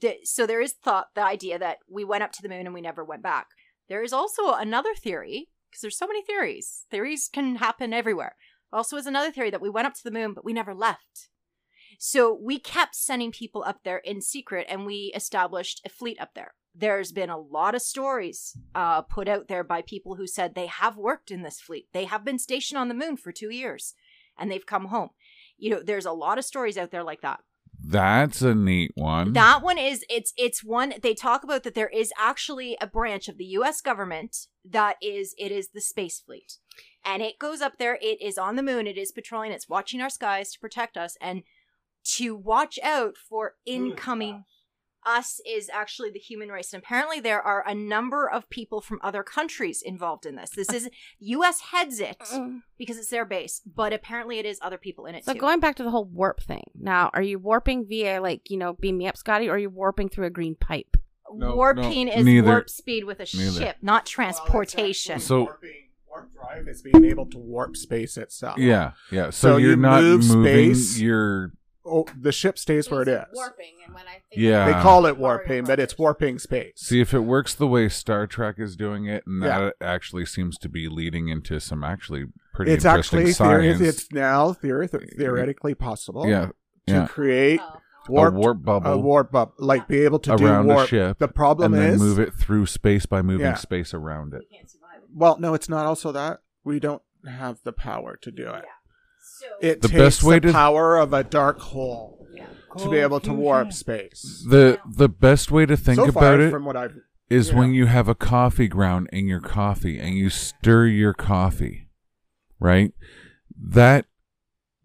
[0.00, 2.74] th- So there is thought the idea that we went up to the moon and
[2.74, 3.46] we never went back.
[3.88, 6.84] There is also another theory because there's so many theories.
[6.90, 8.36] Theories can happen everywhere.
[8.72, 11.28] Also, is another theory that we went up to the moon but we never left.
[11.98, 16.30] So we kept sending people up there in secret, and we established a fleet up
[16.34, 16.54] there.
[16.72, 20.66] There's been a lot of stories uh, put out there by people who said they
[20.66, 21.88] have worked in this fleet.
[21.92, 23.94] They have been stationed on the moon for two years,
[24.38, 25.10] and they've come home.
[25.58, 27.40] You know, there's a lot of stories out there like that.
[27.80, 29.32] That's a neat one.
[29.32, 33.28] That one is it's it's one they talk about that there is actually a branch
[33.28, 36.58] of the US government that is it is the space fleet.
[37.04, 40.00] And it goes up there, it is on the moon, it is patrolling, it's watching
[40.00, 41.44] our skies to protect us and
[42.16, 44.44] to watch out for incoming
[45.06, 46.72] us is actually the human race.
[46.74, 50.50] And apparently there are a number of people from other countries involved in this.
[50.50, 50.90] This is
[51.20, 52.62] US heads it Mm.
[52.76, 55.38] because it's their base, but apparently it is other people in it So too.
[55.38, 56.64] going back to the whole warp thing.
[56.78, 59.70] Now, are you warping via like, you know, beam me up, Scotty, or are you
[59.70, 60.96] warping through a green pipe?
[61.32, 62.46] No, Warping no, is neither.
[62.48, 63.60] warp speed with a Neither.
[63.60, 65.20] ship, not transportation.
[65.20, 68.58] So- warping, warp drive is being able to warp space itself.
[68.58, 69.30] yeah, yeah.
[69.30, 70.74] So, So you're you not move moving.
[70.74, 70.98] space.
[71.00, 71.52] You're
[71.84, 73.24] Oh, the ship stays where it is.
[73.32, 74.66] Warping, and when I think Yeah.
[74.66, 76.74] They call it warping, but it's warping space.
[76.76, 79.58] see if it works the way Star Trek is doing it, and Yeah.
[79.60, 83.78] that actually seems to be leading into some actually pretty it's interesting actually science.
[83.78, 86.26] theory, it's now theory, theoretically possible.
[86.28, 86.46] yeah,
[86.86, 87.06] to yeah.
[87.06, 87.78] create Oh.
[88.08, 90.84] warp a warp bubble a warp bubble, like be able to around do warp.
[90.86, 93.54] a ship, The problem and then is, move it through space by moving Yeah.
[93.54, 94.42] space around it.
[95.14, 95.86] well, no, it's not.
[95.86, 98.64] Also, that we don't have the power to do it.
[98.64, 98.68] So
[99.60, 102.26] It The takes best way the to- power of a dark hole
[102.76, 103.78] to be able to warp fusion.
[103.78, 104.46] space.
[104.48, 106.96] The the best way to think so about far, it from what I've
[107.30, 107.56] is Yeah.
[107.58, 111.88] when you have a coffee ground in your coffee and you stir your coffee,
[112.60, 112.92] right?
[113.60, 114.06] That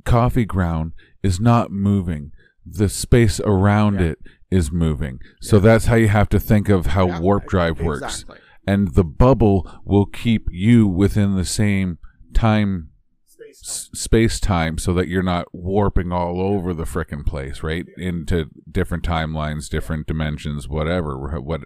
[0.05, 2.31] coffee ground is not moving.
[2.65, 4.07] The space around Yeah.
[4.07, 4.19] it
[4.51, 5.19] is moving.
[5.41, 5.61] So Yeah.
[5.63, 8.21] that's how you have to think of how Yeah, warp drive works.
[8.23, 8.37] exactly.
[8.65, 11.97] And the bubble will keep you within the same
[12.33, 12.89] time
[13.63, 17.85] Space space time so that you're not warping all over the frickin' place, right?
[17.97, 21.39] Into different timelines, different dimensions, whatever.
[21.39, 21.61] What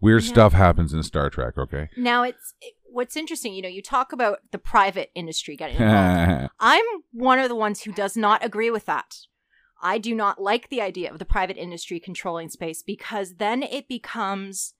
[0.00, 0.28] weird Yeah.
[0.28, 1.88] stuff happens in Star Trek, okay?
[1.96, 6.50] now it's it- what's interesting, you know, you talk about the private industry getting involved.
[6.60, 9.16] I'm one of the ones who does not agree with that.
[9.82, 13.88] I do not like the idea of the private industry controlling space because then it
[13.88, 14.74] becomes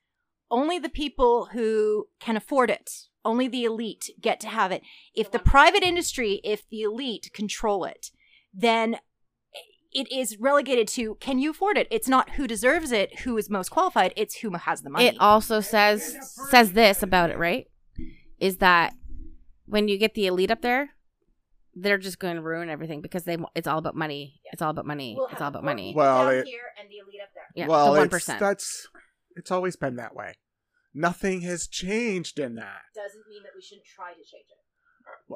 [0.50, 2.90] only the people who can afford it,
[3.26, 4.82] only the elite get to have it.
[5.14, 8.10] If the private industry, if the elite control it,
[8.54, 8.96] then
[9.92, 11.88] it is relegated to can you afford it?
[11.90, 15.06] It's not who deserves it, who is most qualified, it's who has the money.
[15.06, 16.16] It also says
[16.50, 17.66] says this about it, right?
[18.38, 18.94] Is that
[19.64, 20.90] when you get the elite up there,
[21.74, 24.40] they're just going to ruin everything because they it's all about money.
[24.52, 25.14] It's all about money.
[25.16, 25.92] We'll it's all about money.
[25.96, 27.44] Well, down it- here and the elite up there.
[27.54, 28.88] Yeah, well, the one it's, that's
[29.34, 30.34] it's always been that way.
[30.96, 32.80] Nothing has changed in that.
[32.94, 34.56] Doesn't mean that we shouldn't try to change it.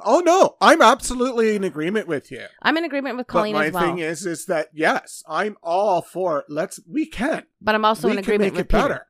[0.02, 2.46] Oh no, I'm absolutely in agreement with you.
[2.62, 5.58] I'm in agreement with But Colleen my as well, thing is, is that yes, I'm
[5.62, 8.68] all for let's we can but I'm also we in can agreement make with it
[8.74, 8.88] Peter.
[8.88, 9.06] better.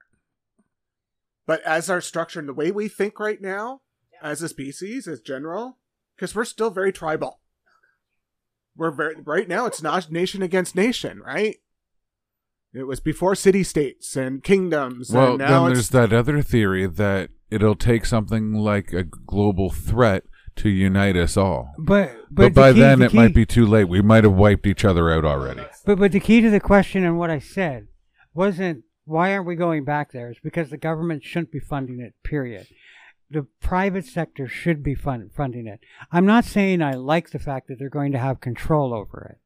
[1.46, 3.82] But as our structure and the way we think right now,
[4.20, 5.78] as a species, as general,
[6.16, 7.40] because we're still very tribal.
[8.76, 9.66] We're very right now.
[9.66, 11.58] It's not nation against nation, right?
[12.72, 15.10] It was before city states and kingdoms.
[15.10, 19.70] well, and now then there's that other theory that it'll take something like a global
[19.70, 20.24] threat
[20.56, 21.72] to unite us all.
[21.78, 23.84] But But, but, the by key- then, the it might be too late.
[23.84, 25.62] We might have wiped each other out already.
[25.84, 27.88] But but the key to the question and what I said
[28.34, 30.30] wasn't why aren't we going back there?
[30.30, 32.14] It's because the government shouldn't be funding it.
[32.22, 32.66] Period.
[33.32, 35.80] the private sector should be fund, funding it.
[36.12, 39.38] I'm not saying I like the fact that they're going to have control over it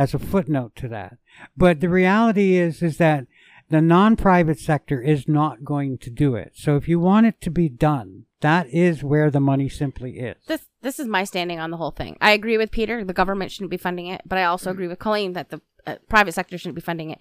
[0.00, 1.18] as a footnote to that.
[1.54, 3.26] But the reality is is that
[3.68, 6.52] the non-private sector is not going to do it.
[6.54, 10.36] So if you want it to be done, that is where the money simply is.
[10.46, 12.16] This this is my standing on the whole thing.
[12.20, 13.04] I agree with Peter.
[13.04, 15.96] The government shouldn't be funding it, but I also agree with Colleen that the uh,
[16.08, 17.18] private sector shouldn't be funding it.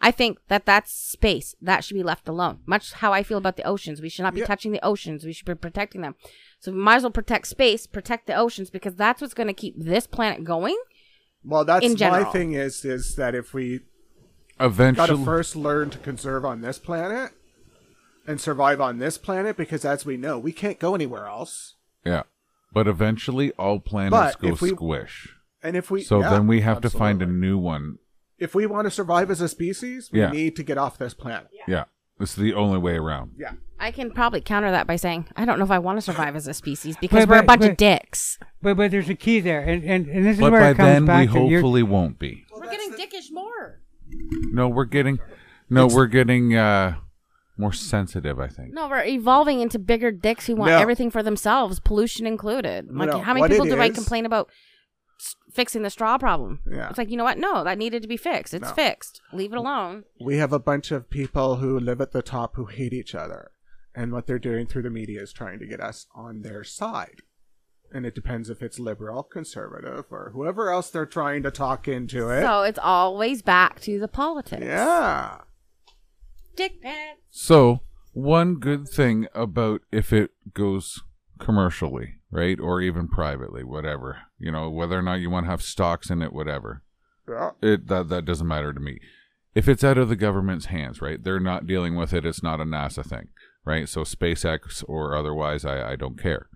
[0.00, 2.60] I think that that's space that should be left alone.
[2.66, 4.00] Much how I feel about the oceans.
[4.00, 4.46] We should not be Yeah.
[4.46, 5.24] touching the oceans.
[5.24, 6.14] We should be protecting them.
[6.58, 9.62] So we might as well protect space, protect the oceans because that's what's going to
[9.64, 10.78] keep this planet going.
[11.44, 13.80] Well, that's In my thing is is that if we
[14.60, 17.32] eventually got to first learn to conserve on this planet
[18.26, 21.74] and survive on this planet, because as we know, we can't go anywhere else.
[22.04, 22.22] yeah.
[22.74, 25.36] But eventually, all planets But go we- squish.
[25.62, 27.98] And if we So yeah, then we have to find a new one.
[28.38, 30.30] If we want to survive as a species, we Yeah.
[30.30, 31.48] need to get off this planet.
[31.68, 31.84] Yeah.
[31.84, 31.86] This
[32.20, 33.32] is the only way around.
[33.38, 33.52] Yeah.
[33.80, 36.36] I can probably counter that by saying I don't know if I want to survive
[36.36, 38.38] as a species because But- we're a but- bunch but- of dicks.
[38.60, 40.76] But but there's a key there, and and, and this is But where by it
[40.76, 42.44] comes then, we back to your- hopefully won't be.
[42.54, 43.80] we're getting dickish more.
[44.52, 45.18] No, we're getting,
[45.70, 46.94] no, we're getting uh
[47.58, 48.38] more sensitive.
[48.38, 48.72] I think.
[48.72, 50.78] No, we're evolving into bigger dicks who want No.
[50.78, 52.86] everything for themselves, pollution included.
[52.90, 54.54] Like, No, how many what people it do I is- complain about s-
[55.52, 56.60] fixing the straw problem?
[56.70, 56.88] Yeah.
[56.88, 57.38] It's like, you know what?
[57.38, 58.54] No, that needed to be fixed.
[58.54, 58.74] It's No.
[58.74, 59.20] fixed.
[59.32, 60.04] Leave it alone.
[60.20, 63.50] We have a bunch of people who live at the top who hate each other.
[63.94, 67.20] And what they're doing through the media is trying to get us on their side.
[67.94, 72.30] And it depends if it's liberal, conservative, or whoever else they're trying to talk into
[72.30, 72.40] it.
[72.40, 74.62] So it's always back to the politics.
[74.64, 75.40] yeah.
[76.56, 77.20] Dick pants.
[77.30, 77.80] So
[78.12, 81.02] one good thing about if it goes
[81.38, 85.62] commercially, right, or even privately, whatever, you know, whether or not you want to have
[85.62, 86.82] stocks in it, whatever,
[87.28, 87.50] Yeah.
[87.62, 88.98] it that that doesn't matter to me.
[89.54, 92.24] If it's out of the government's hands, right, they're not dealing with it.
[92.24, 93.28] It's not a NASA thing,
[93.64, 93.86] right?
[93.88, 96.48] So SpaceX or otherwise, I I don't care.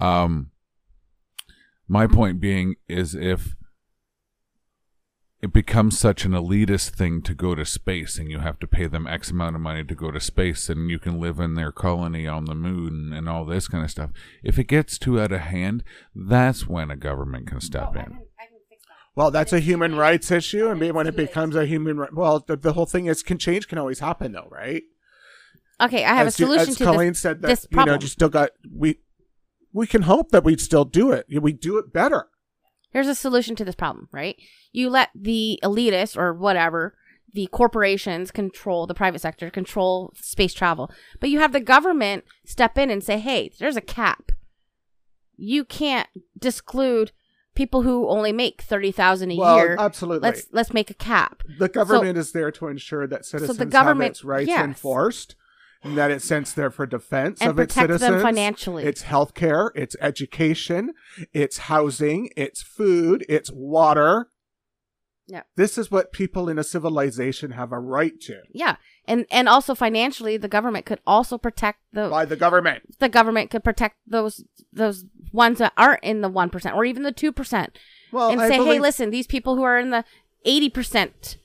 [0.00, 0.50] Um,
[1.86, 3.54] my point being is if
[5.44, 8.86] it becomes such an elitist thing to go to space and you have to pay
[8.86, 11.70] them X amount of money to go to space and you can live in their
[11.70, 14.08] colony on the moon and all this kind of stuff.
[14.42, 15.84] If it gets too out of hand,
[16.14, 18.18] that's when a government can step oh, in.
[19.14, 22.56] Well, that's a human rights issue, and when it becomes a human right, well, the,
[22.56, 24.82] the whole thing is can change can always happen though, right?
[25.78, 27.76] Okay, I have as a solution you, as to Colleen this, said that this you
[27.76, 28.02] know problem.
[28.02, 28.98] you still got we
[29.74, 31.26] we can hope that we'd still do it.
[31.30, 32.28] We do it better.
[32.94, 34.36] Here's a solution to this problem, right?
[34.70, 36.94] You let the elitists or whatever,
[37.32, 40.92] the corporations control the private sector, control space travel.
[41.18, 44.30] But you have the government step in and say, hey, there's a cap.
[45.36, 47.10] You can't disclude
[47.56, 49.76] people who only make 30000 a well, year.
[49.76, 50.28] absolutely.
[50.28, 51.42] Let's let's make a cap.
[51.58, 54.64] the government is there to ensure that citizens so the government- have its rights yes.
[54.64, 55.34] enforced,
[55.84, 58.22] and that it's sent there for defense And of its protect them citizens.
[58.22, 58.84] financially.
[58.84, 60.94] It's healthcare, it's education,
[61.32, 64.28] it's housing, it's food, it's water.
[65.26, 65.42] Yeah.
[65.56, 68.76] This is what people in a civilization have a right to Yeah.
[69.06, 72.98] And and also financially the government could also protect the by the government.
[72.98, 77.12] the government could protect those those ones that aren't in the 1% or even the
[77.12, 77.68] 2%.
[78.12, 80.04] Well, and I say, hey, listen, these people who are in the
[80.46, 81.36] 80%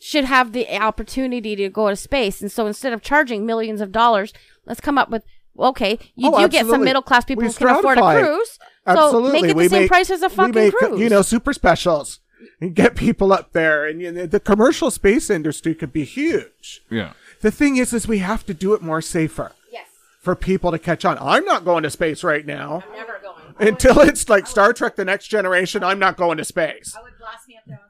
[0.00, 2.40] should have the opportunity to go to space.
[2.40, 4.32] And so instead of charging millions of dollars,
[4.66, 5.24] let's come up with,
[5.58, 8.58] okay, you Oh, do get some middle class people We who can afford a cruise.
[8.86, 11.00] Absolutely, So make it the we same make- price as a we fucking make, cruise.
[11.00, 12.20] You know, super specials
[12.60, 16.82] and get people up there, and you know, the commercial space industry could be huge.
[16.90, 17.12] Yeah.
[17.40, 19.86] The thing is, is we have to do it more safer yes.
[20.20, 21.18] for people to catch on.
[21.20, 23.68] I'm not going to space right now I'm Never going.
[23.68, 25.84] until it's like Star Trek: The Next Generation.
[25.84, 26.96] I'm not going to space.
[27.02, 27.76] would blast me up there.
[27.76, 27.88] I don't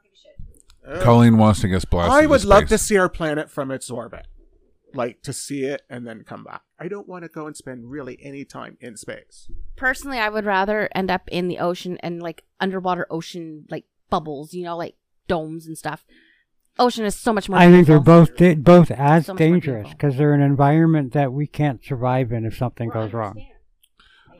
[0.95, 1.03] give.
[1.03, 2.13] Colleen wants to get blasted.
[2.23, 4.27] I would love to see our planet from its orbit,
[4.93, 6.61] like to see it and then come back.
[6.79, 9.49] I don't want to go and spend really any time in space.
[9.75, 14.53] Personally, I would rather end up in the ocean and like underwater ocean, like bubbles,
[14.53, 14.95] you know, like
[15.27, 16.05] domes and stuff.
[16.77, 17.59] Ocean is so much more.
[17.59, 21.45] I think they're both di- both as So dangerous because they're an environment that we
[21.45, 23.45] can't survive in if something goes wrong.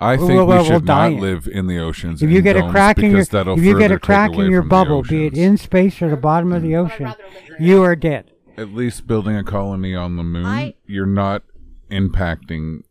[0.02, 1.20] I think Well, well, we we'll should die not in.
[1.22, 2.24] live in the oceans.
[2.24, 5.04] If you get a crack in your if you get a crack in your bubble,
[5.04, 7.14] be it in space or the bottom of the ocean,
[7.60, 8.32] you are dead.
[8.58, 11.44] at least building a colony on the moon, I- you're not
[11.92, 12.82] impacting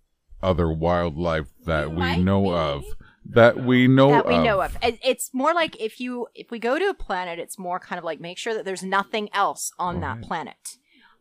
[0.42, 2.50] other wildlife that we know be.
[2.50, 2.84] of.
[3.30, 4.44] That we know that we of.
[4.44, 4.76] know of.
[4.82, 8.04] It's more like if you if we go to a planet, it's more kind of
[8.04, 10.76] like make sure that there's nothing else on that planet.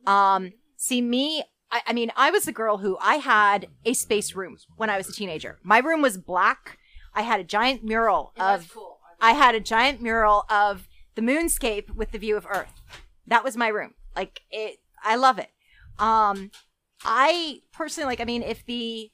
[0.06, 1.44] Um, see me.
[1.72, 4.98] I, I mean, I was the girl who I had a space room when I
[4.98, 5.60] was a teenager.
[5.64, 6.78] My room was black.
[7.14, 8.62] I had a giant mural of.
[9.20, 12.82] I had a giant mural of the moonscape with the view of Earth.
[13.26, 13.96] That was my room.
[14.16, 15.50] Like it, I love it.
[16.00, 16.52] Um,
[17.04, 18.22] I personally like.
[18.22, 19.12] I mean, if the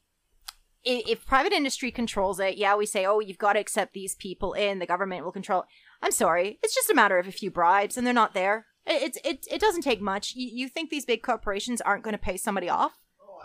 [0.85, 4.15] i- if private industry controls it, yeah, we say, oh, you've got to accept these
[4.15, 4.79] people in.
[4.79, 5.61] The government will control.
[5.61, 5.67] it.
[6.01, 8.65] I'm sorry, it's just a matter of a few bribes, and they're not there.
[8.85, 10.33] It- It's it it doesn't take much.
[10.35, 12.99] You, you think these big corporations aren't going to pay somebody off?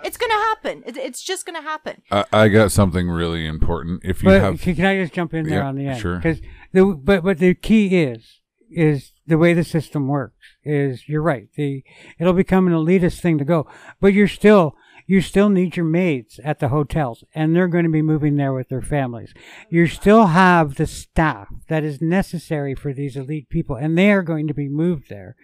[0.04, 0.84] It's going to happen.
[0.86, 2.02] It, it's just going to happen.
[2.12, 4.02] I, I got something really important.
[4.04, 6.00] If you But have, can, can I just jump in there Yeah, on the end?
[6.00, 6.16] sure.
[6.18, 6.40] Because
[6.72, 11.48] the but but the key is is the way the system works is you're right.
[11.56, 11.82] The
[12.18, 13.66] it'll become an elitist thing to go,
[14.00, 14.76] but you're still
[15.08, 18.52] you still need your maids at the hotels, and they're going to be moving there
[18.52, 19.32] with their families.
[19.70, 24.22] You still have the staff that is necessary for these elite people, and they are
[24.22, 25.34] going to be moved there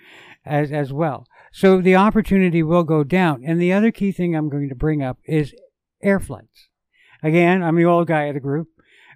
[0.44, 1.26] as as well.
[1.50, 3.42] So the opportunity will go down.
[3.42, 5.54] And the other key thing I'm going to bring up is
[6.02, 6.68] air flights.
[7.22, 8.68] Again, I'm the old guy of the group,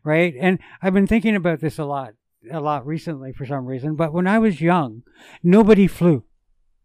[0.03, 0.35] right?
[0.41, 2.15] And I've been thinking about this a lot,
[2.51, 3.97] a lot recently for some reason.
[3.97, 5.03] But when I was young,
[5.43, 6.25] nobody flew.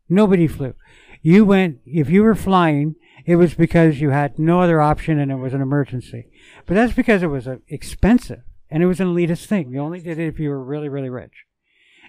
[0.09, 0.74] Nobody flew.
[1.22, 2.95] You went, if you were flying,
[3.26, 6.28] it was because you had no other option and it was an emergency.
[6.66, 9.72] But that's because it was uh, expensive and it was an elitist thing.
[9.72, 11.45] You only did it if you were really, really rich.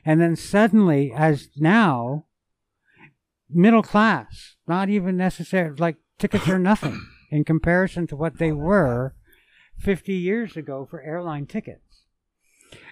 [0.05, 2.27] And then suddenly, as now,
[3.49, 7.01] middle class, not even necessary, like tickets are nothing
[7.31, 9.15] in comparison to what they were
[9.79, 12.05] 50 years ago for airline tickets.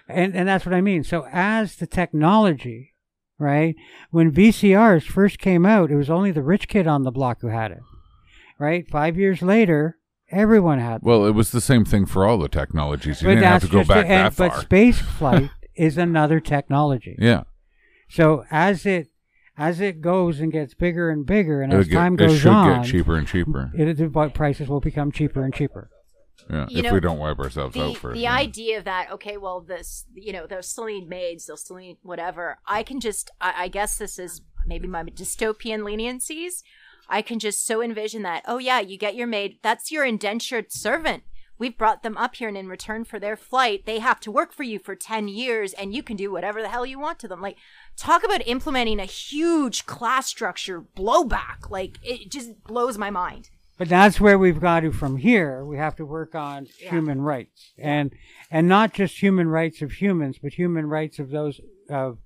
[0.07, 1.03] And, and that's what I mean.
[1.03, 2.93] So as the technology,
[3.37, 3.75] right,
[4.11, 7.47] when VCRs first came out, it was only the rich kid on the block who
[7.47, 7.81] had it,
[8.59, 8.87] right?
[8.89, 9.97] Five years later,
[10.31, 11.09] everyone had them.
[11.09, 13.21] well, it was the same thing for all the technologies.
[13.21, 14.49] You But didn't have to go just back it, and- that far.
[14.49, 17.15] But space flight is another technology.
[17.19, 17.43] yeah,
[18.09, 19.09] So as it
[19.55, 22.35] as it goes and gets bigger and bigger, and It'll as get- time goes on,
[22.35, 23.71] it should on, get cheaper and cheaper.
[23.75, 25.89] It, the prices will become cheaper and cheaper.
[26.49, 28.15] Yeah, You if know, we don't wipe ourselves the, out first.
[28.15, 28.35] the yeah.
[28.35, 31.97] idea of that okay well this you know they'll still need maids they'll still need
[32.01, 36.63] whatever i can just I, I guess this is maybe my dystopian leniencies
[37.17, 40.71] i can just so envision that oh yeah you get your maid that's your indentured
[40.71, 41.23] servant.
[41.59, 44.51] We've brought them up here and in return for their flight they have to work
[44.51, 47.27] for you for 10 years and you can do whatever the hell you want to
[47.27, 47.41] them.
[47.41, 47.57] Like
[47.95, 51.69] talk about implementing a huge class structure blowback.
[51.69, 53.49] Like it just blows my mind.
[53.77, 55.63] But that's where we've got to from here.
[55.63, 56.89] We have to work on Yeah.
[56.91, 58.11] human rights, and
[58.51, 62.17] and not just human rights of humans, but human rights of those of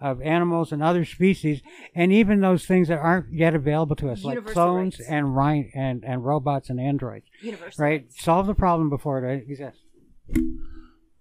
[0.00, 1.62] of animals and other species,
[1.94, 5.08] and even those things that aren't yet available to us, like clones rights.
[5.10, 7.26] and ri- and and robots and androids.
[7.42, 8.06] universal Right?
[8.12, 9.80] Solve the problem before it exists.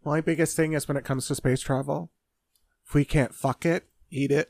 [0.04, 2.12] My biggest thing is when it comes to space travel,
[2.88, 4.50] if we can't fuck it, eat it,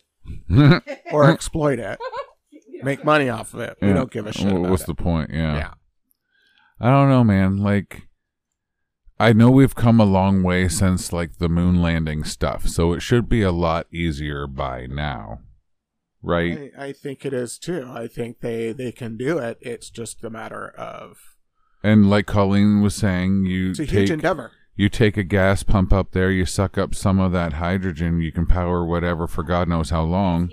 [1.11, 1.99] or exploit it,
[2.83, 4.51] make money off of it, we don't give a shit.
[4.51, 4.87] Wha- about What's it.
[4.87, 5.29] the point?
[5.31, 5.55] Yeah.
[5.55, 5.73] Yeah.
[6.79, 7.57] I don't know, man.
[7.57, 8.01] Like,
[9.19, 12.99] I know we've come a long way since like the moon landing stuff, so it
[13.01, 15.39] should be a lot easier by now,
[16.21, 16.71] right?
[16.77, 17.89] I, I think it is too.
[17.89, 19.57] I think they they can do it.
[19.61, 21.17] It's just a matter of
[21.83, 24.51] And like Colleen was saying, you it's a huge take endeavor.
[24.75, 28.33] you take a gas pump up there, you suck up some of that hydrogen, you
[28.33, 30.49] can power whatever for God knows how long.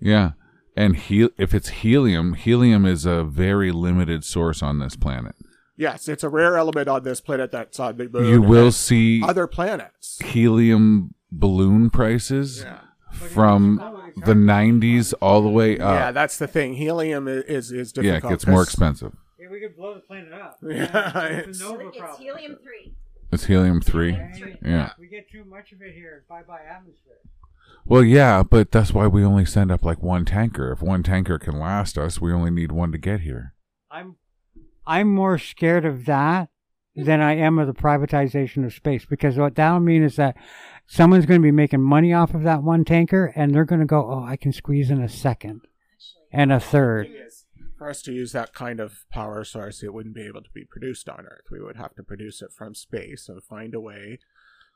[0.00, 0.32] Yeah.
[0.76, 5.34] And he- if it's helium, helium is a very limited source on this planet.
[5.78, 8.28] Yes, it's a rare element on this planet that's on the moon.
[8.28, 10.18] You will see other planets.
[10.24, 12.80] helium balloon prices Yeah.
[13.12, 13.76] from
[14.26, 15.94] the 90s all the way up.
[15.94, 16.74] yeah, that's the thing.
[16.74, 19.16] Helium i- is is Yeah, it gets more 'cause- expensive.
[19.38, 20.58] Yeah, we could blow the planet up.
[20.62, 22.94] Yeah, it's- it's helium 3
[23.30, 24.18] It's helium 3.
[24.62, 24.92] Yeah.
[24.98, 26.24] We get too much of it here.
[26.28, 27.18] Bye bye atmosphere.
[27.84, 30.72] Well, yeah, but that's why we only send up like one tanker.
[30.72, 33.54] If one tanker can last us, we only need one to get here.
[33.90, 34.16] I'm
[34.88, 36.48] I'm more scared of that
[36.96, 40.36] than I am of the privatization of space because what that'll mean is that
[40.86, 43.86] someone's going to be making money off of that one tanker and they're going to
[43.86, 45.60] go, "Oh, I can squeeze in a second
[46.32, 47.08] and a third.
[47.76, 50.64] For us to use that kind of power source, it wouldn't be able to be
[50.64, 51.44] produced on Earth.
[51.52, 54.18] We would have to produce it from space and find a way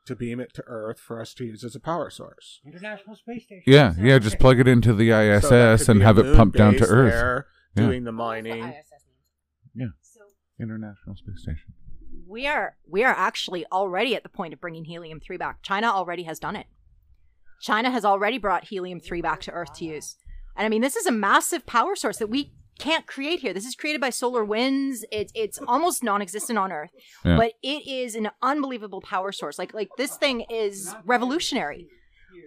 [0.05, 2.61] to beam it to Earth for us to use as a power source.
[2.65, 3.63] International Space Station.
[3.65, 5.49] Yeah, yeah, just plug it into the ISS
[5.85, 7.11] could and have it moon pumped down to Earth.
[7.11, 7.87] there Yeah.
[7.87, 8.73] Doing the mining.
[9.75, 9.87] Yeah.
[10.59, 11.73] International Space Station.
[12.27, 15.61] we are we are actually already at the point of bringing helium 3 back.
[15.63, 16.67] China already has done it.
[17.61, 20.15] China has already brought helium 3 back to earth to use.
[20.55, 23.53] And i mean this is a massive power source that we can't create here.
[23.53, 25.05] This is created by solar winds.
[25.11, 26.91] It's it's almost non-existent on earth.
[27.25, 27.37] Yeah.
[27.37, 29.57] but it is an unbelievable power source.
[29.57, 31.87] Like like this thing is revolutionary.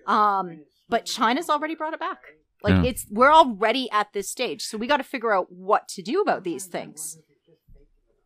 [0.07, 2.19] um but china's already brought it back
[2.63, 2.91] like Yeah.
[2.91, 6.21] it's we're already at this stage so we got to figure out what to do
[6.21, 7.19] about these things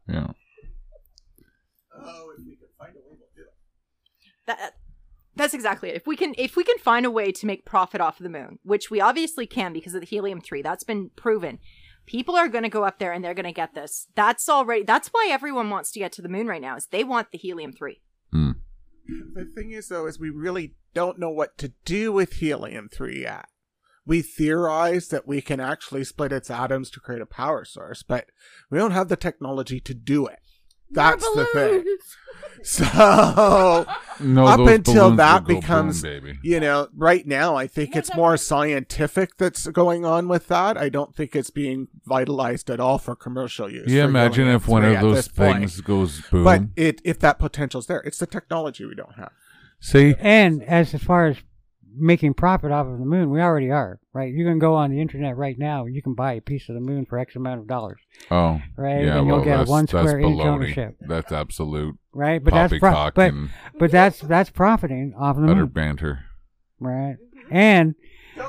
[0.09, 0.29] Yeah.
[2.03, 3.55] Oh, if we could find a way, we'll do it.
[4.47, 4.75] that
[5.37, 5.97] that's exactly it.
[5.97, 8.31] If we can if we can find a way to make profit off of the
[8.31, 11.59] moon, which we obviously can because of the helium 3, that's been proven.
[12.07, 14.09] People are going to go up there and they're going to get this.
[14.17, 14.83] That's already.
[14.83, 16.77] That's why everyone wants to get to the moon right now.
[16.77, 18.01] Is they want the helium three.
[18.33, 18.53] Hmm.
[19.35, 23.21] The thing is, though, is we really don't know what to do with helium 3
[23.23, 23.47] yet.
[24.07, 28.27] We theorize that we can actually split its atoms to create a power source, but
[28.71, 30.39] we don't have the technology to do it.
[30.91, 31.85] That's the thing.
[32.63, 32.85] So,
[34.21, 39.39] No, up until that becomes, boom, you know, right now, I think it's more scientific
[39.39, 40.77] that's going on with that.
[40.77, 43.91] I don't think it's being vitalized at all for commercial use.
[43.91, 45.59] Yeah, imagine if one of those this point.
[45.59, 46.45] things goes boom.
[46.45, 49.33] But it, if that potential's there, it's the technology we don't have.
[49.81, 51.39] See, And as as far as
[51.97, 54.33] making profit off of the moon, we already are, right?
[54.33, 55.87] You can go on the internet right now.
[55.87, 59.05] You can buy a piece of the moon for X amount of dollars, oh, right?
[59.05, 60.47] yeah, and you'll well, get one square inch baloney.
[60.47, 62.43] ownership, That's absolute right?
[62.43, 63.35] But that's pro- but
[63.79, 66.25] but that's that's profiting off of the utter moon, banter.
[66.79, 67.17] right?
[67.51, 67.95] And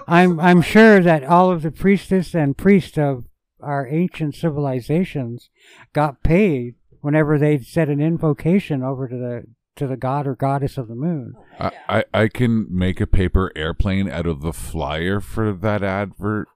[0.07, 3.25] I'm I'm sure that all of the priestess and priests of
[3.61, 5.49] our ancient civilizations
[5.93, 9.43] got paid whenever they said an invocation over to the
[9.75, 11.33] to the god or goddess of the moon.
[11.59, 16.47] I, I I can make a paper airplane out of the flyer for that advert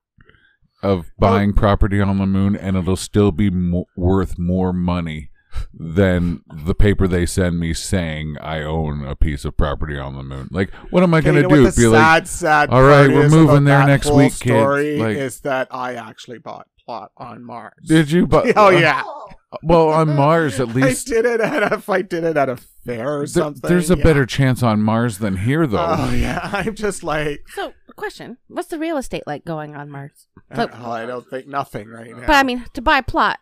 [0.84, 5.32] of buying property on the moon, and it'll still be mo- worth more money
[5.74, 10.24] than the paper they send me saying I own a piece of property on the
[10.24, 10.50] moon.
[10.52, 11.64] Like, what am I going to do?
[11.64, 14.98] The Be sad, like, sad "All right, we're moving there next whole week, kids." Story
[14.98, 17.74] Like- is that I actually bought plot on Mars.
[17.86, 18.28] did you?
[18.28, 19.28] But Oh uh, yeah, oh.
[19.64, 20.78] Well, on Mars, at least.
[20.78, 21.76] I least did it at a.
[21.76, 23.70] If I did it at a fair or there- something.
[23.70, 24.04] there's a yeah.
[24.04, 25.86] better chance on Mars than here, though.
[25.88, 27.42] Oh yeah, I'm just like.
[27.54, 30.28] So, question: What's the real estate like going on Mars?
[30.52, 32.28] Uh, so- oh, I don't think nothing right now.
[32.28, 33.40] But I mean, to buy a plot.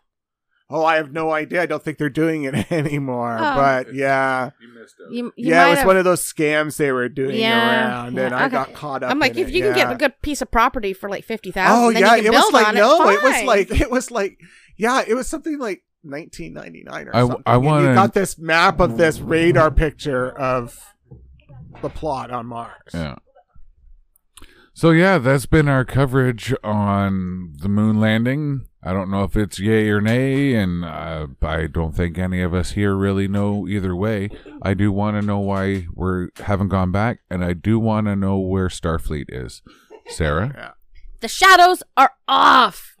[0.70, 1.62] oh, I have no idea.
[1.62, 3.36] I don't think they're doing it anymore.
[3.38, 3.54] Oh.
[3.54, 5.12] but yeah, You, missed it.
[5.14, 8.26] you yeah, it was have- one of those scams they were doing Yeah, around, yeah,
[8.26, 9.10] and I got caught up.
[9.10, 11.22] I'm like, in if it, you can get a good piece of property for like
[11.24, 13.14] fifty thousand, Oh then yeah, you can it was like no, it.
[13.14, 14.38] it was like it was like
[14.76, 17.42] yeah, it was something like 1999 or I- something.
[17.46, 20.78] I And wanna- you got this map of this radar picture of
[21.82, 22.72] the plot on Mars.
[22.92, 23.16] Yeah.
[24.76, 28.66] So yeah, that's been our coverage on the moon landing.
[28.82, 32.52] I don't know if it's yay or nay, and uh, I don't think any of
[32.52, 34.30] us here really know either way.
[34.62, 38.16] I do want to know why we haven't gone back, and I do want to
[38.16, 39.62] know where Starfleet is.
[40.08, 40.70] Sarah, Yeah.
[41.20, 42.93] the shadows are off.